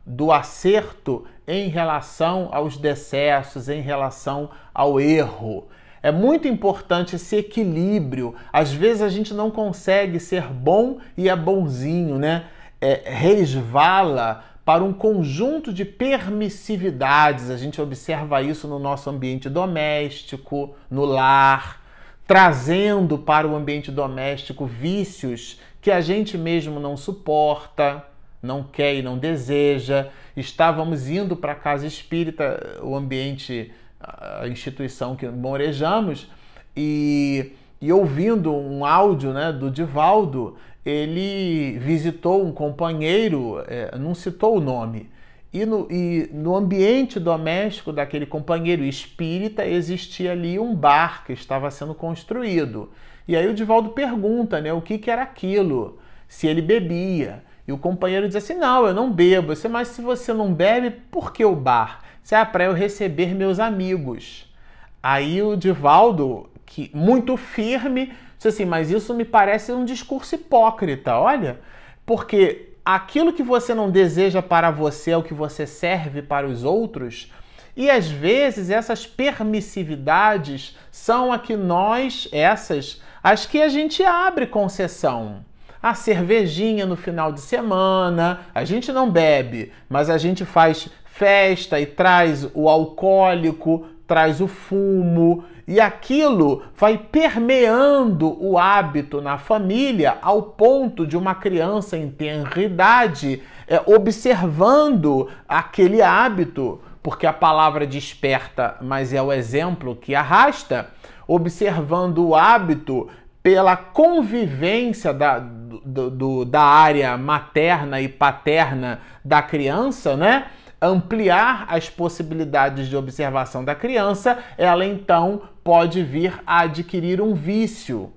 do 0.07 0.33
acerto 0.33 1.27
em 1.47 1.69
relação 1.69 2.49
aos 2.53 2.79
decessos, 2.79 3.69
em 3.69 3.83
relação 3.83 4.49
ao 4.73 4.99
erro. 4.99 5.69
É 6.07 6.13
muito 6.13 6.47
importante 6.47 7.17
esse 7.17 7.35
equilíbrio. 7.35 8.33
Às 8.53 8.73
vezes 8.73 9.03
a 9.03 9.09
gente 9.09 9.35
não 9.35 9.51
consegue 9.51 10.21
ser 10.21 10.45
bom 10.45 10.99
e 11.17 11.29
é 11.29 11.35
bonzinho, 11.35 12.17
né? 12.17 12.45
É, 12.81 13.03
resvala 13.07 14.45
para 14.65 14.85
um 14.85 14.93
conjunto 14.93 15.73
de 15.73 15.85
permissividades. 15.85 17.51
A 17.51 17.57
gente 17.57 17.81
observa 17.81 18.41
isso 18.41 18.69
no 18.69 18.79
nosso 18.79 19.11
ambiente 19.11 19.49
doméstico, 19.49 20.77
no 20.89 21.05
lar, 21.05 21.83
trazendo 22.25 23.19
para 23.19 23.49
o 23.49 23.57
ambiente 23.57 23.91
doméstico 23.91 24.65
vícios 24.65 25.61
que 25.83 25.91
a 25.91 26.01
gente 26.01 26.39
mesmo 26.39 26.79
não 26.79 26.97
suporta, 26.97 28.05
não 28.41 28.63
quer 28.63 28.95
e 28.95 29.03
não 29.03 29.19
deseja. 29.19 30.07
Estávamos 30.37 31.09
indo 31.09 31.35
para 31.35 31.51
a 31.51 31.57
casa 31.57 31.85
espírita, 31.85 32.79
o 32.81 32.95
ambiente 32.95 33.73
a 34.07 34.47
instituição 34.49 35.17
que 35.17 35.27
morejamos, 35.27 36.31
e, 36.77 37.53
e 37.81 37.93
ouvindo 37.93 38.55
um 38.55 38.85
áudio 38.85 39.33
né, 39.33 39.53
do 39.53 39.71
Divaldo, 39.71 40.57
ele 40.85 41.79
visitou 41.79 42.45
um 42.45 42.53
companheiro, 42.53 43.63
é, 43.67 43.97
não 43.99 44.15
citou 44.15 44.59
o 44.59 44.61
nome, 44.61 45.11
e 45.53 45.65
no, 45.65 45.89
e 45.91 46.29
no 46.33 46.55
ambiente 46.55 47.19
doméstico 47.19 47.93
daquele 47.93 48.27
companheiro 48.27 48.85
espírita 48.85 49.67
existia 49.67 50.33
ali 50.33 50.59
um 50.59 50.75
bar 50.75 51.25
que 51.25 51.33
estava 51.33 51.71
sendo 51.71 51.95
construído. 51.95 52.91
E 53.27 53.35
aí 53.35 53.49
o 53.49 53.55
Divaldo 53.55 53.91
pergunta 53.91 54.61
né, 54.61 54.73
o 54.73 54.83
que, 54.83 54.99
que 54.99 55.11
era 55.11 55.23
aquilo, 55.23 55.99
se 56.29 56.47
ele 56.47 56.61
bebia. 56.61 57.43
E 57.67 57.73
o 57.73 57.79
companheiro 57.79 58.27
diz 58.29 58.37
assim: 58.37 58.55
Não, 58.55 58.87
eu 58.87 58.95
não 58.95 59.11
bebo. 59.11 59.53
Mas 59.71 59.89
se 59.89 60.01
você 60.01 60.33
não 60.33 60.53
bebe, 60.53 60.91
por 61.11 61.33
que 61.33 61.45
o 61.45 61.57
bar? 61.57 62.03
Se 62.27 62.35
é 62.35 62.45
para 62.45 62.65
eu 62.65 62.73
receber 62.73 63.37
meus 63.37 63.61
amigos. 63.61 64.53
Aí 65.01 65.41
o 65.41 65.55
Divaldo, 65.55 66.51
que 66.67 66.91
muito 66.93 67.37
firme, 67.37 68.13
disse 68.37 68.49
assim: 68.49 68.65
Mas 68.65 68.91
isso 68.91 69.15
me 69.15 69.25
parece 69.25 69.71
um 69.71 69.85
discurso 69.85 70.35
hipócrita, 70.35 71.17
olha, 71.17 71.61
porque 72.05 72.71
aquilo 72.85 73.33
que 73.33 73.45
você 73.45 73.75
não 73.75 73.93
deseja 73.93 74.43
para 74.43 74.73
você 74.73 75.13
é 75.13 75.17
o 75.17 75.23
que 75.23 75.33
você 75.33 75.69
serve 75.69 76.21
para 76.21 76.49
os 76.49 76.65
outros. 76.65 77.33
E 77.77 77.89
às 77.89 78.09
vezes 78.09 78.71
essas 78.71 79.07
permissividades 79.07 80.77
são 80.91 81.33
a 81.33 81.39
que 81.39 81.55
nós, 81.55 82.29
essas, 82.33 83.01
as 83.23 83.47
que 83.47 83.63
a 83.63 83.69
gente 83.69 84.03
abre 84.03 84.49
concessão 84.49 85.45
a 85.81 85.95
cervejinha 85.95 86.85
no 86.85 86.97
final 86.97 87.31
de 87.31 87.41
semana. 87.41 88.41
A 88.53 88.65
gente 88.65 88.91
não 88.91 89.09
bebe, 89.09 89.73
mas 89.89 90.11
a 90.11 90.19
gente 90.19 90.45
faz 90.45 90.89
festa 91.17 91.81
e 91.81 91.87
traz 91.87 92.49
o 92.55 92.69
alcoólico, 92.69 93.87
traz 94.07 94.41
o 94.41 94.47
fumo, 94.47 95.45
e 95.67 95.81
aquilo 95.81 96.63
vai 96.77 96.97
permeando 96.97 98.37
o 98.41 98.57
hábito 98.57 99.21
na 99.21 99.37
família 99.37 100.19
ao 100.23 100.43
ponto 100.43 101.05
de 101.07 101.17
uma 101.17 101.35
criança 101.35 101.97
em 101.97 102.09
tenra 102.09 102.63
idade 102.63 103.43
é, 103.67 103.83
observando 103.85 105.29
aquele 105.49 106.01
hábito, 106.01 106.81
porque 107.03 107.27
a 107.27 107.33
palavra 107.33 107.85
desperta, 107.85 108.77
mas 108.81 109.13
é 109.13 109.21
o 109.21 109.33
exemplo 109.33 109.97
que 109.97 110.15
arrasta, 110.15 110.91
observando 111.27 112.29
o 112.29 112.37
hábito 112.37 113.09
pela 113.43 113.77
convivência 113.77 115.13
da, 115.13 115.39
do, 115.39 116.11
do, 116.11 116.45
da 116.45 116.63
área 116.63 117.17
materna 117.17 118.01
e 118.01 118.09
paterna 118.09 119.01
da 119.25 119.43
criança, 119.43 120.17
né? 120.17 120.47
Ampliar 120.81 121.67
as 121.69 121.89
possibilidades 121.89 122.89
de 122.89 122.97
observação 122.97 123.65
da 123.65 123.75
criança, 123.75 124.39
ela 124.59 124.85
então 124.85 125.43
pode 125.65 126.03
vir 126.03 126.41
a 126.47 126.61
adquirir 126.61 127.21
um 127.21 127.35
vício. 127.35 128.13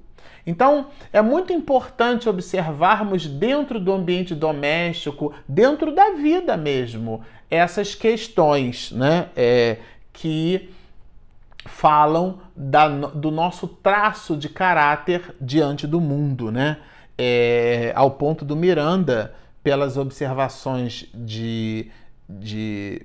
Então, 0.46 0.88
é 1.14 1.22
muito 1.22 1.54
importante 1.54 2.28
observarmos 2.28 3.28
dentro 3.28 3.80
do 3.80 3.94
ambiente 3.94 4.34
doméstico, 4.34 5.34
dentro 5.48 5.94
da 5.94 6.12
vida 6.12 6.58
mesmo, 6.58 7.22
essas 7.50 7.94
questões 7.94 8.92
né, 8.92 9.30
é, 9.36 9.78
que 10.12 10.70
falam 11.66 12.40
da, 12.56 12.88
do 12.88 13.32
nosso 13.32 13.68
traço 13.68 14.36
de 14.36 14.50
caráter 14.50 15.36
diante 15.40 15.86
do 15.86 16.02
mundo, 16.02 16.52
né? 16.52 16.78
É, 17.18 17.92
ao 17.96 18.12
ponto 18.12 18.44
do 18.46 18.56
Miranda, 18.56 19.36
pelas 19.62 19.98
observações 19.98 21.06
de, 21.14 21.92
de 22.30 23.02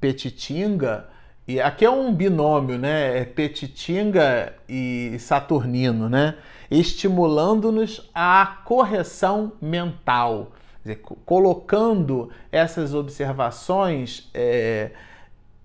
Petitinga, 0.00 1.08
e 1.46 1.60
aqui 1.60 1.84
é 1.84 1.90
um 1.90 2.12
binômio, 2.12 2.78
né? 2.78 3.20
É 3.20 3.24
Petitinga 3.24 4.54
e 4.66 5.16
Saturnino, 5.18 6.08
né? 6.08 6.36
Estimulando-nos 6.70 8.10
à 8.14 8.60
correção 8.64 9.52
mental, 9.60 10.52
dizer, 10.82 11.02
colocando 11.26 12.30
essas 12.50 12.94
observações 12.94 14.30
é, 14.32 14.90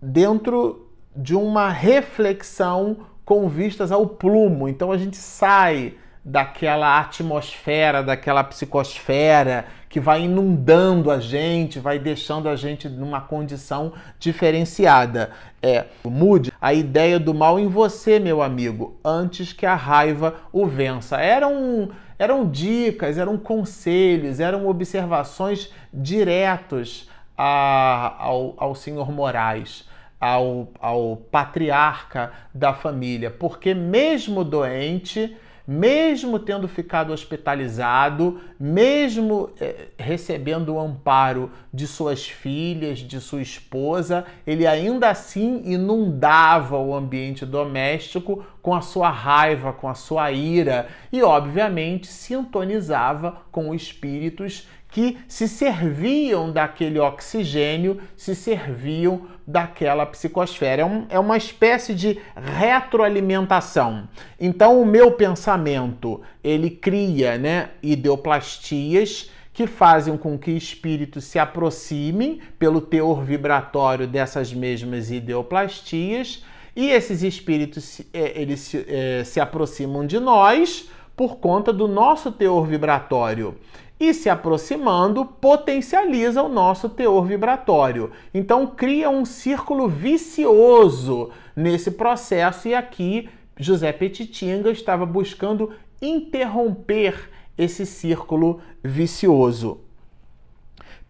dentro 0.01 0.89
de 1.15 1.33
uma 1.33 1.69
reflexão 1.69 2.97
com 3.23 3.47
vistas 3.47 3.89
ao 3.89 4.05
plumo. 4.05 4.67
Então 4.67 4.91
a 4.91 4.97
gente 4.97 5.15
sai 5.15 5.93
daquela 6.23 6.99
atmosfera, 6.99 8.03
daquela 8.03 8.43
psicosfera 8.43 9.65
que 9.89 9.99
vai 9.99 10.21
inundando 10.21 11.09
a 11.09 11.19
gente, 11.19 11.79
vai 11.79 11.97
deixando 11.97 12.47
a 12.47 12.55
gente 12.55 12.87
numa 12.87 13.19
condição 13.19 13.91
diferenciada. 14.19 15.31
É, 15.61 15.85
mude 16.05 16.53
a 16.61 16.73
ideia 16.73 17.19
do 17.19 17.33
mal 17.33 17.59
em 17.59 17.67
você, 17.67 18.19
meu 18.19 18.41
amigo, 18.41 18.97
antes 19.03 19.51
que 19.51 19.65
a 19.65 19.75
raiva 19.75 20.35
o 20.53 20.67
vença. 20.67 21.17
Eram, 21.17 21.89
eram 22.19 22.47
dicas, 22.47 23.17
eram 23.17 23.35
conselhos, 23.35 24.39
eram 24.39 24.67
observações 24.67 25.73
diretos 25.91 27.09
a, 27.35 28.15
ao, 28.19 28.53
ao 28.57 28.75
senhor 28.75 29.11
Moraes 29.11 29.89
ao, 30.19 30.67
ao 30.81 31.15
patriarca 31.15 32.33
da 32.53 32.73
família, 32.73 33.31
porque 33.31 33.73
mesmo 33.73 34.43
doente, 34.43 35.35
mesmo 35.71 36.39
tendo 36.39 36.67
ficado 36.67 37.13
hospitalizado, 37.13 38.41
mesmo 38.59 39.51
eh, 39.61 39.89
recebendo 39.99 40.73
o 40.73 40.79
amparo 40.79 41.51
de 41.71 41.85
suas 41.85 42.27
filhas, 42.27 42.97
de 42.97 43.21
sua 43.21 43.39
esposa, 43.39 44.25
ele 44.47 44.65
ainda 44.65 45.11
assim 45.11 45.61
inundava 45.65 46.75
o 46.75 46.95
ambiente 46.95 47.45
doméstico 47.45 48.43
com 48.63 48.73
a 48.73 48.81
sua 48.81 49.11
raiva, 49.11 49.71
com 49.71 49.87
a 49.87 49.93
sua 49.93 50.31
ira 50.31 50.87
e, 51.11 51.21
obviamente, 51.21 52.07
sintonizava 52.07 53.43
com 53.51 53.71
espíritos 53.71 54.67
que 54.89 55.17
se 55.27 55.47
serviam 55.47 56.51
daquele 56.51 56.99
oxigênio, 56.99 58.01
se 58.17 58.33
serviam 58.35 59.27
daquela 59.45 60.05
psicosfera. 60.05 60.81
É, 60.81 60.85
um, 60.85 61.05
é 61.09 61.19
uma 61.19 61.37
espécie 61.37 61.93
de 61.93 62.19
retroalimentação. 62.35 64.09
Então, 64.39 64.81
o 64.81 64.85
meu 64.85 65.11
pensamento 65.11 66.21
ele 66.43 66.69
cria 66.69 67.37
né, 67.37 67.69
ideoplastias 67.83 69.29
que 69.53 69.67
fazem 69.67 70.17
com 70.17 70.37
que 70.37 70.51
espíritos 70.51 71.25
se 71.25 71.37
aproximem 71.37 72.39
pelo 72.57 72.79
teor 72.79 73.23
vibratório 73.23 74.07
dessas 74.07 74.53
mesmas 74.53 75.11
ideoplastias 75.11 76.43
e 76.75 76.91
esses 76.91 77.23
espíritos 77.23 78.01
é, 78.13 78.41
eles 78.41 78.61
se, 78.61 78.85
é, 78.87 79.23
se 79.25 79.39
aproximam 79.39 80.05
de 80.07 80.17
nós 80.17 80.89
por 81.13 81.39
conta 81.39 81.73
do 81.73 81.89
nosso 81.89 82.31
teor 82.31 82.65
vibratório. 82.65 83.57
E 83.99 84.13
se 84.13 84.29
aproximando 84.29 85.25
potencializa 85.25 86.41
o 86.41 86.47
nosso 86.47 86.87
teor 86.87 87.25
vibratório. 87.25 88.11
Então 88.33 88.65
cria 88.65 89.09
um 89.09 89.25
círculo 89.25 89.89
vicioso 89.89 91.31
nesse 91.55 91.91
processo 91.91 92.67
e 92.67 92.73
aqui 92.73 93.29
José 93.57 93.91
Petitinga 93.91 94.71
estava 94.71 95.05
buscando 95.05 95.73
interromper 96.01 97.29
esse 97.57 97.85
círculo 97.85 98.61
vicioso. 98.81 99.81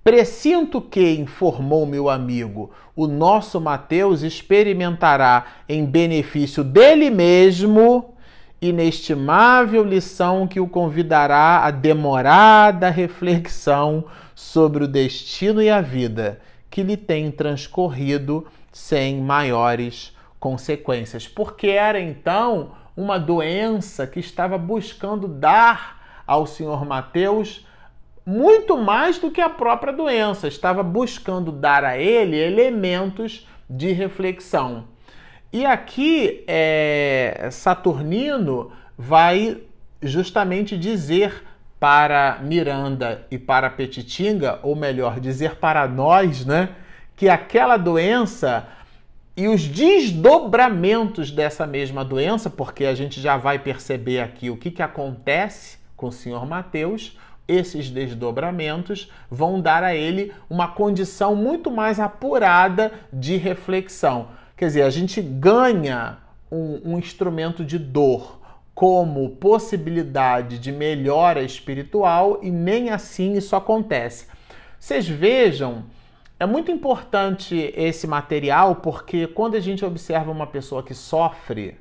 Presinto 0.04 0.82
que, 0.82 1.12
informou 1.12 1.86
meu 1.86 2.10
amigo, 2.10 2.72
o 2.96 3.06
nosso 3.06 3.62
Mateus 3.62 4.24
experimentará 4.24 5.46
em 5.68 5.86
benefício 5.86 6.64
dele 6.64 7.12
mesmo 7.12 8.16
inestimável 8.62 9.84
lição 9.84 10.48
que 10.48 10.60
o 10.60 10.68
convidará 10.68 11.64
a 11.64 11.72
demorada 11.72 12.90
reflexão 12.90 14.06
sobre 14.36 14.84
o 14.84 14.88
destino 14.88 15.62
e 15.62 15.70
a 15.70 15.82
vida 15.82 16.42
que 16.70 16.84
lhe 16.84 16.98
tem 16.98 17.32
transcorrido 17.32 18.46
sem 18.72 19.22
maiores 19.22 20.16
consequências. 20.40 21.28
Porque 21.28 21.68
era 21.68 22.00
então 22.00 22.72
uma 22.96 23.18
doença 23.18 24.06
que 24.06 24.20
estava 24.20 24.58
buscando 24.58 25.28
dar 25.28 26.24
ao 26.28 26.46
senhor 26.46 26.86
Mateus 26.86 27.66
muito 28.26 28.78
mais 28.78 29.18
do 29.18 29.32
que 29.32 29.42
a 29.42 29.50
própria 29.50 29.92
doença, 29.92 30.48
estava 30.48 30.84
buscando 30.84 31.52
dar 31.52 31.84
a 31.84 31.98
ele 31.98 32.38
elementos 32.38 33.48
de 33.68 33.92
reflexão. 33.92 34.84
E 35.52 35.66
aqui 35.66 36.44
é, 36.48 37.50
Saturnino 37.52 38.72
vai 38.96 39.58
justamente 40.02 40.78
dizer 40.78 41.44
para 41.80 42.40
Miranda 42.44 43.26
e 43.32 43.40
para 43.40 43.70
Petitinga, 43.70 44.60
ou 44.62 44.76
melhor, 44.76 45.20
dizer 45.20 45.56
para 45.56 45.88
nós, 45.88 46.46
né, 46.46 46.70
que 47.16 47.28
aquela 47.28 47.78
doença 47.78 48.68
e 49.36 49.48
os 49.48 49.66
desdobramentos 49.66 51.32
dessa 51.32 51.66
mesma 51.66 52.04
doença, 52.04 52.50
porque 52.50 52.86
a 52.86 52.94
gente 52.94 53.22
já 53.22 53.38
vai 53.38 53.58
perceber 53.58 54.20
aqui 54.20 54.50
o 54.50 54.58
que, 54.58 54.70
que 54.70 54.84
acontece 54.84 55.80
com 55.96 56.08
o 56.08 56.12
senhor 56.12 56.46
Mateus, 56.46 57.18
esses 57.48 57.90
desdobramentos 57.90 59.12
vão 59.32 59.60
dar 59.60 59.84
a 59.84 59.96
ele 59.96 60.32
uma 60.50 60.68
condição 60.68 61.36
muito 61.36 61.72
mais 61.72 62.00
apurada 62.00 62.92
de 63.12 63.38
reflexão. 63.38 64.28
Quer 64.60 64.66
dizer, 64.66 64.82
a 64.82 64.90
gente 64.90 65.22
ganha 65.22 66.18
um, 66.52 66.82
um 66.84 67.00
instrumento 67.00 67.64
de 67.64 67.80
dor 67.80 68.42
como 68.76 69.30
possibilidade 69.38 70.60
de 70.60 70.70
melhora 70.70 71.42
espiritual 71.42 72.40
e 72.44 72.52
nem 72.52 72.90
assim 72.90 73.38
isso 73.38 73.56
acontece. 73.56 74.28
Vocês 74.78 75.08
vejam, 75.08 75.86
é 76.38 76.46
muito 76.46 76.72
importante 76.72 77.74
esse 77.74 78.06
material 78.06 78.76
porque 78.76 79.28
quando 79.28 79.56
a 79.56 79.62
gente 79.62 79.86
observa 79.86 80.30
uma 80.30 80.46
pessoa 80.46 80.84
que 80.84 80.94
sofre, 80.94 81.78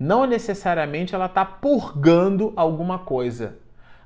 não 0.00 0.24
necessariamente 0.24 1.14
ela 1.14 1.26
está 1.26 1.44
purgando 1.44 2.54
alguma 2.56 2.98
coisa. 3.00 3.58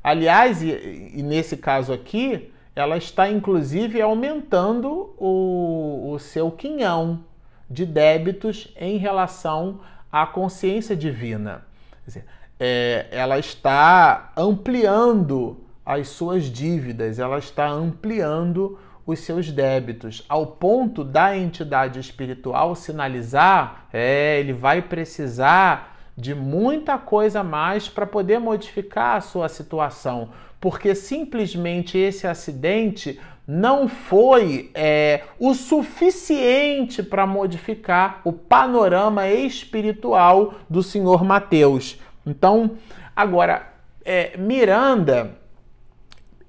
Aliás, 0.03 0.65
e, 0.65 1.13
e, 1.15 1.23
nesse 1.23 1.57
caso 1.57 1.93
aqui, 1.93 2.53
ela 2.75 2.97
está 2.97 3.31
inclusive 3.31 4.03
aumentando 4.03 5.15
o, 5.17 6.11
o 6.11 6.19
seu 6.19 6.51
quinhão, 6.51 7.25
de 7.69 7.85
débitos 7.85 8.69
em 8.77 8.97
relação 8.97 9.81
à 10.11 10.27
consciência 10.27 10.97
divina. 10.97 11.65
Dizer, 12.07 12.25
é, 12.59 13.07
ela 13.11 13.39
está 13.39 14.33
ampliando 14.37 15.59
as 15.85 16.09
suas 16.09 16.45
dívidas, 16.45 17.19
ela 17.19 17.39
está 17.39 17.69
ampliando 17.69 18.79
os 19.07 19.21
seus 19.21 19.53
débitos, 19.53 20.25
ao 20.29 20.47
ponto 20.47 21.05
da 21.05 21.37
entidade 21.37 22.01
espiritual 22.01 22.75
sinalizar, 22.75 23.87
é, 23.93 24.41
ele 24.41 24.53
vai 24.53 24.83
precisar 24.83 25.97
de 26.17 26.35
muita 26.35 26.99
coisa 26.99 27.45
mais 27.45 27.89
para 27.89 28.05
poder 28.05 28.41
modificar 28.41 29.17
a 29.17 29.21
sua 29.21 29.49
situação, 29.49 30.31
porque 30.61 30.95
simplesmente 30.95 31.97
esse 31.97 32.27
acidente 32.27 33.21
não 33.47 33.87
foi 33.87 34.71
é, 34.75 35.23
o 35.39 35.55
suficiente 35.55 37.03
para 37.03 37.27
modificar 37.27 38.21
o 38.25 38.33
panorama 38.33 39.29
espiritual 39.29 40.55
do 40.69 40.83
senhor 40.83 41.23
Mateus. 41.23 41.97
Então, 42.27 42.73
agora, 43.15 43.73
é, 44.05 44.37
Miranda, 44.37 45.37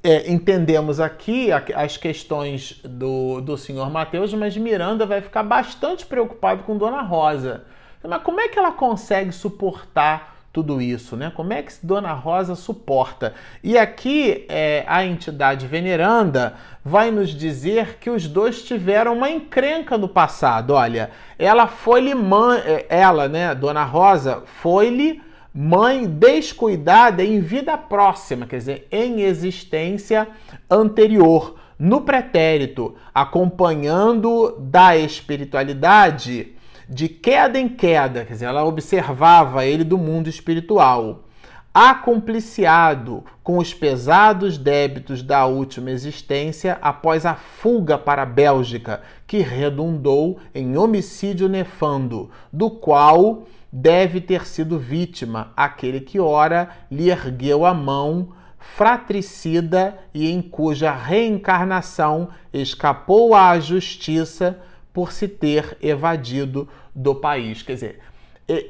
é, 0.04 0.32
entendemos 0.32 1.00
aqui 1.00 1.50
as 1.52 1.98
questões 1.98 2.82
do, 2.84 3.42
do 3.42 3.58
senhor 3.58 3.92
Mateus, 3.92 4.34
mas 4.34 4.58
Miranda 4.58 5.06
vai 5.06 5.22
ficar 5.22 5.44
bastante 5.44 6.06
preocupado 6.06 6.64
com 6.64 6.78
Dona 6.78 7.02
Rosa. 7.02 7.66
Mas 8.04 8.24
como 8.24 8.40
é 8.40 8.48
que 8.48 8.58
ela 8.58 8.72
consegue 8.72 9.32
suportar 9.32 10.37
tudo 10.58 10.82
isso, 10.82 11.15
né? 11.15 11.32
Como 11.36 11.54
é 11.54 11.62
que 11.62 11.72
Dona 11.84 12.13
Rosa 12.13 12.56
suporta? 12.56 13.36
E 13.63 13.78
aqui 13.78 14.43
é, 14.50 14.84
a 14.88 15.06
entidade 15.06 15.67
veneranda 15.67 16.56
vai 16.84 17.12
nos 17.12 17.30
dizer 17.30 18.00
que 18.00 18.10
os 18.10 18.28
dois 18.28 18.63
tiveram 18.63 19.13
uma 19.13 19.30
encrenca 19.30 20.00
no 20.00 20.10
passado. 20.10 20.72
Olha, 20.72 21.12
ela 21.38 21.67
foi-lhe 21.67 22.15
mãe, 22.15 22.60
é, 22.65 22.88
ela, 22.89 23.30
né, 23.30 23.54
Dona 23.54 23.84
Rosa, 23.84 24.41
foi-lhe 24.48 25.22
mãe 25.54 26.08
descuidada 26.08 27.24
em 27.24 27.39
vida 27.39 27.78
próxima, 27.78 28.48
quer 28.48 28.58
dizer, 28.58 28.88
em 28.91 29.22
existência 29.22 30.28
anterior, 30.67 31.60
no 31.78 32.02
pretérito, 32.02 32.96
acompanhando 33.13 34.58
da 34.60 34.98
espiritualidade 34.98 36.57
de 36.89 37.10
queda 37.10 37.60
em 37.60 37.67
queda, 37.67 38.23
quer 38.23 38.34
dizer, 38.34 38.45
ela 38.45 38.63
observava 38.63 39.65
ele 39.65 39.84
do 39.84 39.97
mundo 39.97 40.30
espiritual, 40.30 41.26
acompliciado 41.73 43.23
com 43.43 43.58
os 43.58 43.73
pesados 43.73 44.58
débitos 44.58 45.21
da 45.21 45.45
última 45.45 45.91
existência 45.91 46.78
após 46.82 47.26
a 47.26 47.36
fuga 47.36 47.97
para 47.97 48.23
a 48.23 48.26
Bélgica, 48.26 49.02
que 49.28 49.39
redundou 49.39 50.39
em 50.56 50.78
homicídio 50.78 51.47
nefando, 51.47 52.32
do 52.52 52.69
qual 52.69 53.43
deve 53.71 54.21
ter 54.21 54.47
sido 54.47 54.80
vítima 54.80 55.52
aquele 55.56 56.00
que 56.00 56.19
ora 56.19 56.69
lhe 56.89 57.10
ergueu 57.10 57.65
a 57.65 57.73
mão 57.73 58.30
fratricida 58.58 59.97
e 60.13 60.32
em 60.32 60.41
cuja 60.41 60.91
reencarnação 60.91 62.30
escapou 62.52 63.36
à 63.36 63.60
justiça 63.60 64.60
por 64.98 65.12
se 65.12 65.28
ter 65.28 65.78
evadido 65.80 66.68
do 66.96 67.14
país. 67.14 67.62
Quer 67.62 67.74
dizer, 67.74 68.00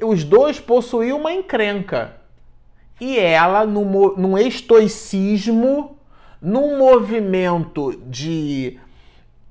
os 0.04 0.26
dois 0.26 0.60
possuíam 0.60 1.22
uma 1.22 1.32
encrenca. 1.32 2.18
E 3.00 3.18
ela, 3.18 3.66
num, 3.66 4.13
num 4.18 4.38
estoicismo, 4.38 5.98
num 6.42 6.78
movimento 6.78 7.98
de 8.06 8.78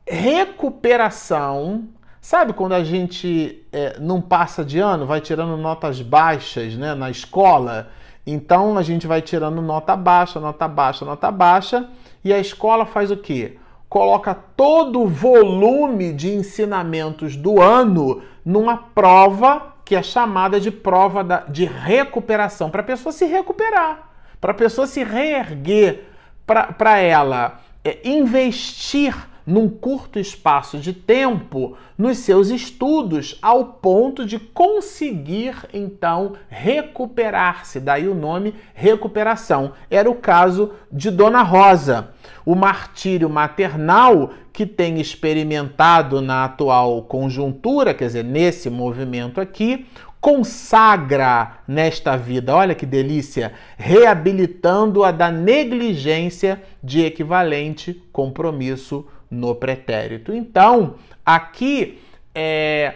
recuperação, 0.07 1.89
Sabe 2.21 2.53
quando 2.53 2.73
a 2.73 2.83
gente 2.83 3.65
é, 3.73 4.01
não 4.01 4.21
passa 4.21 4.65
de 4.65 4.81
ano, 4.81 5.07
vai 5.07 5.21
tirando 5.21 5.57
notas 5.57 6.03
baixas 6.03 6.75
né, 6.75 6.93
na 6.93 7.09
escola? 7.09 7.89
Então 8.27 8.77
a 8.77 8.83
gente 8.83 9.07
vai 9.07 9.23
tirando 9.23 9.63
nota 9.63 9.95
baixa, 9.95 10.41
nota 10.41 10.67
baixa, 10.67 11.05
nota 11.05 11.31
baixa, 11.31 11.89
e 12.25 12.35
a 12.35 12.39
escola 12.41 12.85
faz 12.85 13.13
o 13.13 13.17
quê? 13.17 13.57
Coloca 13.97 14.35
todo 14.35 15.01
o 15.01 15.09
volume 15.09 16.13
de 16.13 16.29
ensinamentos 16.29 17.35
do 17.35 17.63
ano 17.63 18.21
numa 18.45 18.77
prova 18.77 19.73
que 19.87 19.97
é 19.97 20.03
chamada 20.03 20.61
de 20.61 20.71
prova 20.71 21.47
de 21.49 21.65
recuperação, 21.65 22.69
para 22.69 22.83
a 22.83 22.85
pessoa 22.85 23.11
se 23.11 23.25
recuperar, 23.25 24.11
para 24.39 24.51
a 24.51 24.55
pessoa 24.55 24.87
se 24.87 25.03
reerguer, 25.03 26.09
para 26.45 26.99
ela 26.99 27.63
é, 27.83 28.07
investir 28.07 29.17
num 29.47 29.69
curto 29.69 30.19
espaço 30.19 30.79
de 30.79 30.93
tempo 30.93 31.77
nos 31.97 32.19
seus 32.19 32.51
estudos, 32.51 33.39
ao 33.41 33.65
ponto 33.65 34.27
de 34.27 34.39
conseguir 34.39 35.55
então 35.73 36.33
recuperar-se. 36.49 37.79
Daí 37.79 38.09
o 38.09 38.15
nome 38.15 38.55
recuperação. 38.75 39.73
Era 39.89 40.11
o 40.11 40.17
caso 40.17 40.73
de 40.91 41.11
Dona 41.11 41.43
Rosa. 41.43 42.11
O 42.45 42.55
martírio 42.55 43.31
maternal 43.31 44.31
que 44.53 44.67
tem 44.67 45.01
experimentado 45.01 46.21
na 46.21 46.45
atual 46.45 47.03
conjuntura, 47.03 47.95
quer 47.95 48.07
dizer, 48.07 48.25
nesse 48.25 48.69
movimento 48.69 49.41
aqui, 49.41 49.87
consagra 50.21 51.59
nesta 51.69 52.17
vida, 52.17 52.55
olha 52.55 52.75
que 52.75 52.87
delícia, 52.87 53.53
reabilitando-a 53.77 55.13
da 55.13 55.31
negligência 55.31 56.61
de 56.83 57.05
equivalente 57.05 58.03
compromisso 58.11 59.07
no 59.31 59.55
pretérito. 59.55 60.33
Então, 60.33 60.97
aqui 61.25 61.99
é, 62.35 62.95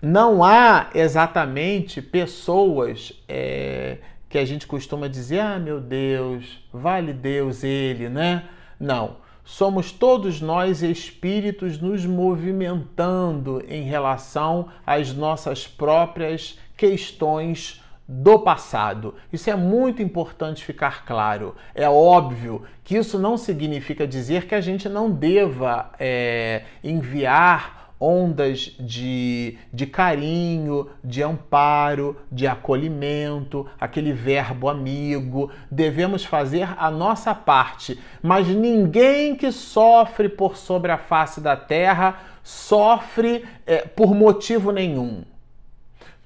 não 0.00 0.44
há 0.44 0.90
exatamente 0.94 2.02
pessoas 2.02 3.12
é, 3.28 3.98
que 4.28 4.38
a 4.38 4.44
gente 4.44 4.66
costuma 4.66 5.08
dizer: 5.08 5.40
ah, 5.40 5.58
meu 5.58 5.80
Deus, 5.80 6.62
vale 6.72 7.12
Deus 7.12 7.64
ele, 7.64 8.08
né? 8.08 8.44
Não. 8.78 9.22
Somos 9.44 9.92
todos 9.92 10.40
nós 10.40 10.82
espíritos 10.82 11.78
nos 11.78 12.06
movimentando 12.06 13.62
em 13.68 13.82
relação 13.82 14.68
às 14.86 15.12
nossas 15.12 15.66
próprias 15.66 16.58
questões 16.76 17.83
do 18.06 18.38
passado. 18.38 19.14
Isso 19.32 19.48
é 19.50 19.56
muito 19.56 20.02
importante 20.02 20.64
ficar 20.64 21.04
claro. 21.04 21.54
É 21.74 21.88
óbvio 21.88 22.62
que 22.82 22.96
isso 22.96 23.18
não 23.18 23.36
significa 23.36 24.06
dizer 24.06 24.46
que 24.46 24.54
a 24.54 24.60
gente 24.60 24.88
não 24.88 25.10
deva 25.10 25.90
é, 25.98 26.64
enviar 26.82 27.84
ondas 27.98 28.76
de, 28.78 29.56
de 29.72 29.86
carinho, 29.86 30.90
de 31.02 31.22
amparo, 31.22 32.16
de 32.30 32.46
acolhimento, 32.46 33.66
aquele 33.80 34.12
verbo 34.12 34.68
amigo. 34.68 35.50
Devemos 35.70 36.24
fazer 36.24 36.68
a 36.76 36.90
nossa 36.90 37.34
parte, 37.34 37.98
mas 38.22 38.46
ninguém 38.48 39.34
que 39.34 39.50
sofre 39.50 40.28
por 40.28 40.56
sobre 40.56 40.92
a 40.92 40.98
face 40.98 41.40
da 41.40 41.56
terra 41.56 42.18
sofre 42.42 43.46
é, 43.66 43.78
por 43.78 44.14
motivo 44.14 44.70
nenhum. 44.70 45.24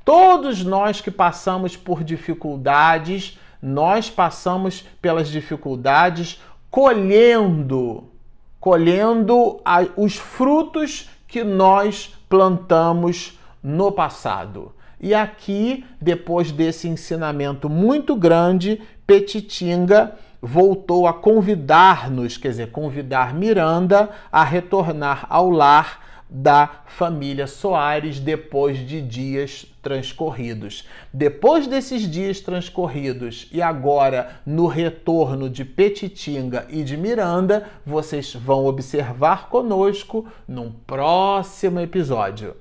Todos 0.08 0.64
nós 0.64 1.02
que 1.02 1.10
passamos 1.10 1.76
por 1.76 2.02
dificuldades, 2.02 3.38
nós 3.60 4.08
passamos 4.08 4.86
pelas 5.02 5.28
dificuldades 5.28 6.42
colhendo, 6.70 8.04
colhendo 8.58 9.60
os 9.98 10.16
frutos 10.16 11.10
que 11.26 11.44
nós 11.44 12.16
plantamos 12.26 13.38
no 13.62 13.92
passado. 13.92 14.72
E 14.98 15.12
aqui, 15.12 15.84
depois 16.00 16.52
desse 16.52 16.88
ensinamento 16.88 17.68
muito 17.68 18.16
grande, 18.16 18.80
Petitinga 19.06 20.16
voltou 20.40 21.06
a 21.06 21.12
convidar-nos, 21.12 22.38
quer 22.38 22.48
dizer, 22.48 22.70
convidar 22.70 23.34
Miranda 23.34 24.08
a 24.32 24.42
retornar 24.42 25.26
ao 25.28 25.50
lar 25.50 26.07
da 26.30 26.82
família 26.86 27.46
Soares 27.46 28.20
depois 28.20 28.78
de 28.86 29.00
dias 29.00 29.66
transcorridos. 29.82 30.86
Depois 31.12 31.66
desses 31.66 32.02
dias 32.10 32.40
transcorridos 32.40 33.48
e 33.50 33.62
agora 33.62 34.40
no 34.44 34.66
retorno 34.66 35.48
de 35.48 35.64
Petitinga 35.64 36.66
e 36.68 36.82
de 36.82 36.96
Miranda, 36.96 37.68
vocês 37.84 38.34
vão 38.34 38.66
observar 38.66 39.48
conosco 39.48 40.26
num 40.46 40.70
próximo 40.70 41.80
episódio. 41.80 42.54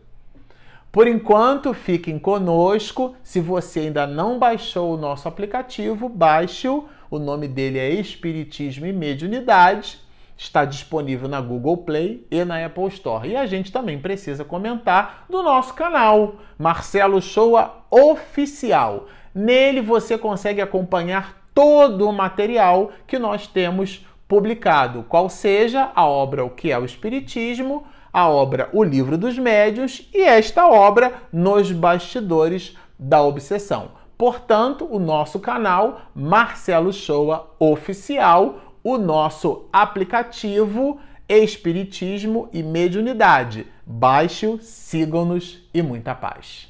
Por 0.90 1.06
enquanto, 1.06 1.74
fiquem 1.74 2.18
conosco. 2.18 3.16
Se 3.22 3.40
você 3.40 3.82
ainda 3.82 4.08
não 4.08 4.40
baixou 4.40 4.94
o 4.94 4.98
nosso 4.98 5.28
aplicativo, 5.28 6.08
baixe-o. 6.08 6.86
O 7.12 7.20
nome 7.20 7.48
dele 7.48 7.78
é 7.78 7.90
Espiritismo 7.90 8.86
e 8.86 8.94
Mediunidade 8.94 10.07
está 10.38 10.64
disponível 10.64 11.28
na 11.28 11.42
Google 11.42 11.78
Play 11.78 12.26
e 12.30 12.46
na 12.46 12.64
Apple 12.64 12.88
Store. 12.90 13.28
E 13.28 13.36
a 13.36 13.48
gente 13.48 13.72
também 13.72 14.00
precisa 14.00 14.46
comentar 14.46 15.26
do 15.28 15.42
nosso 15.42 15.74
canal, 15.74 16.36
Marcelo 16.58 17.22
Shoa 17.22 17.84
Oficial. 17.90 19.08
Nele 19.34 19.82
você 19.82 20.18
consegue 20.18 20.62
acompanhar 20.62 21.50
todo 21.54 22.08
o 22.08 22.14
material 22.14 22.92
que 23.08 23.18
nós 23.18 23.48
temos 23.48 24.06
publicado, 24.28 25.04
qual 25.10 25.30
seja 25.30 25.92
a 25.96 26.06
obra 26.06 26.46
O 26.46 26.50
que 26.50 26.72
é 26.72 26.78
o 26.78 26.86
Espiritismo, 26.86 27.86
a 28.14 28.30
obra 28.30 28.70
O 28.74 28.84
Livro 28.84 29.18
dos 29.18 29.38
Médios 29.40 30.08
e 30.14 30.22
esta 30.22 30.68
obra 30.68 31.14
Nos 31.32 31.72
Bastidores 31.72 32.78
da 33.00 33.22
Obsessão. 33.22 33.92
Portanto, 34.18 34.88
o 34.90 34.98
nosso 34.98 35.40
canal 35.40 36.02
Marcelo 36.16 36.92
Shoa 36.92 37.48
Oficial 37.60 38.67
o 38.84 38.98
nosso 38.98 39.66
aplicativo 39.72 41.00
Espiritismo 41.28 42.50
e 42.54 42.64
Mediunidade. 42.64 43.68
Baixe-o, 43.86 44.60
sigam-nos 44.62 45.60
e 45.74 45.82
muita 45.82 46.16
paz. 46.16 46.68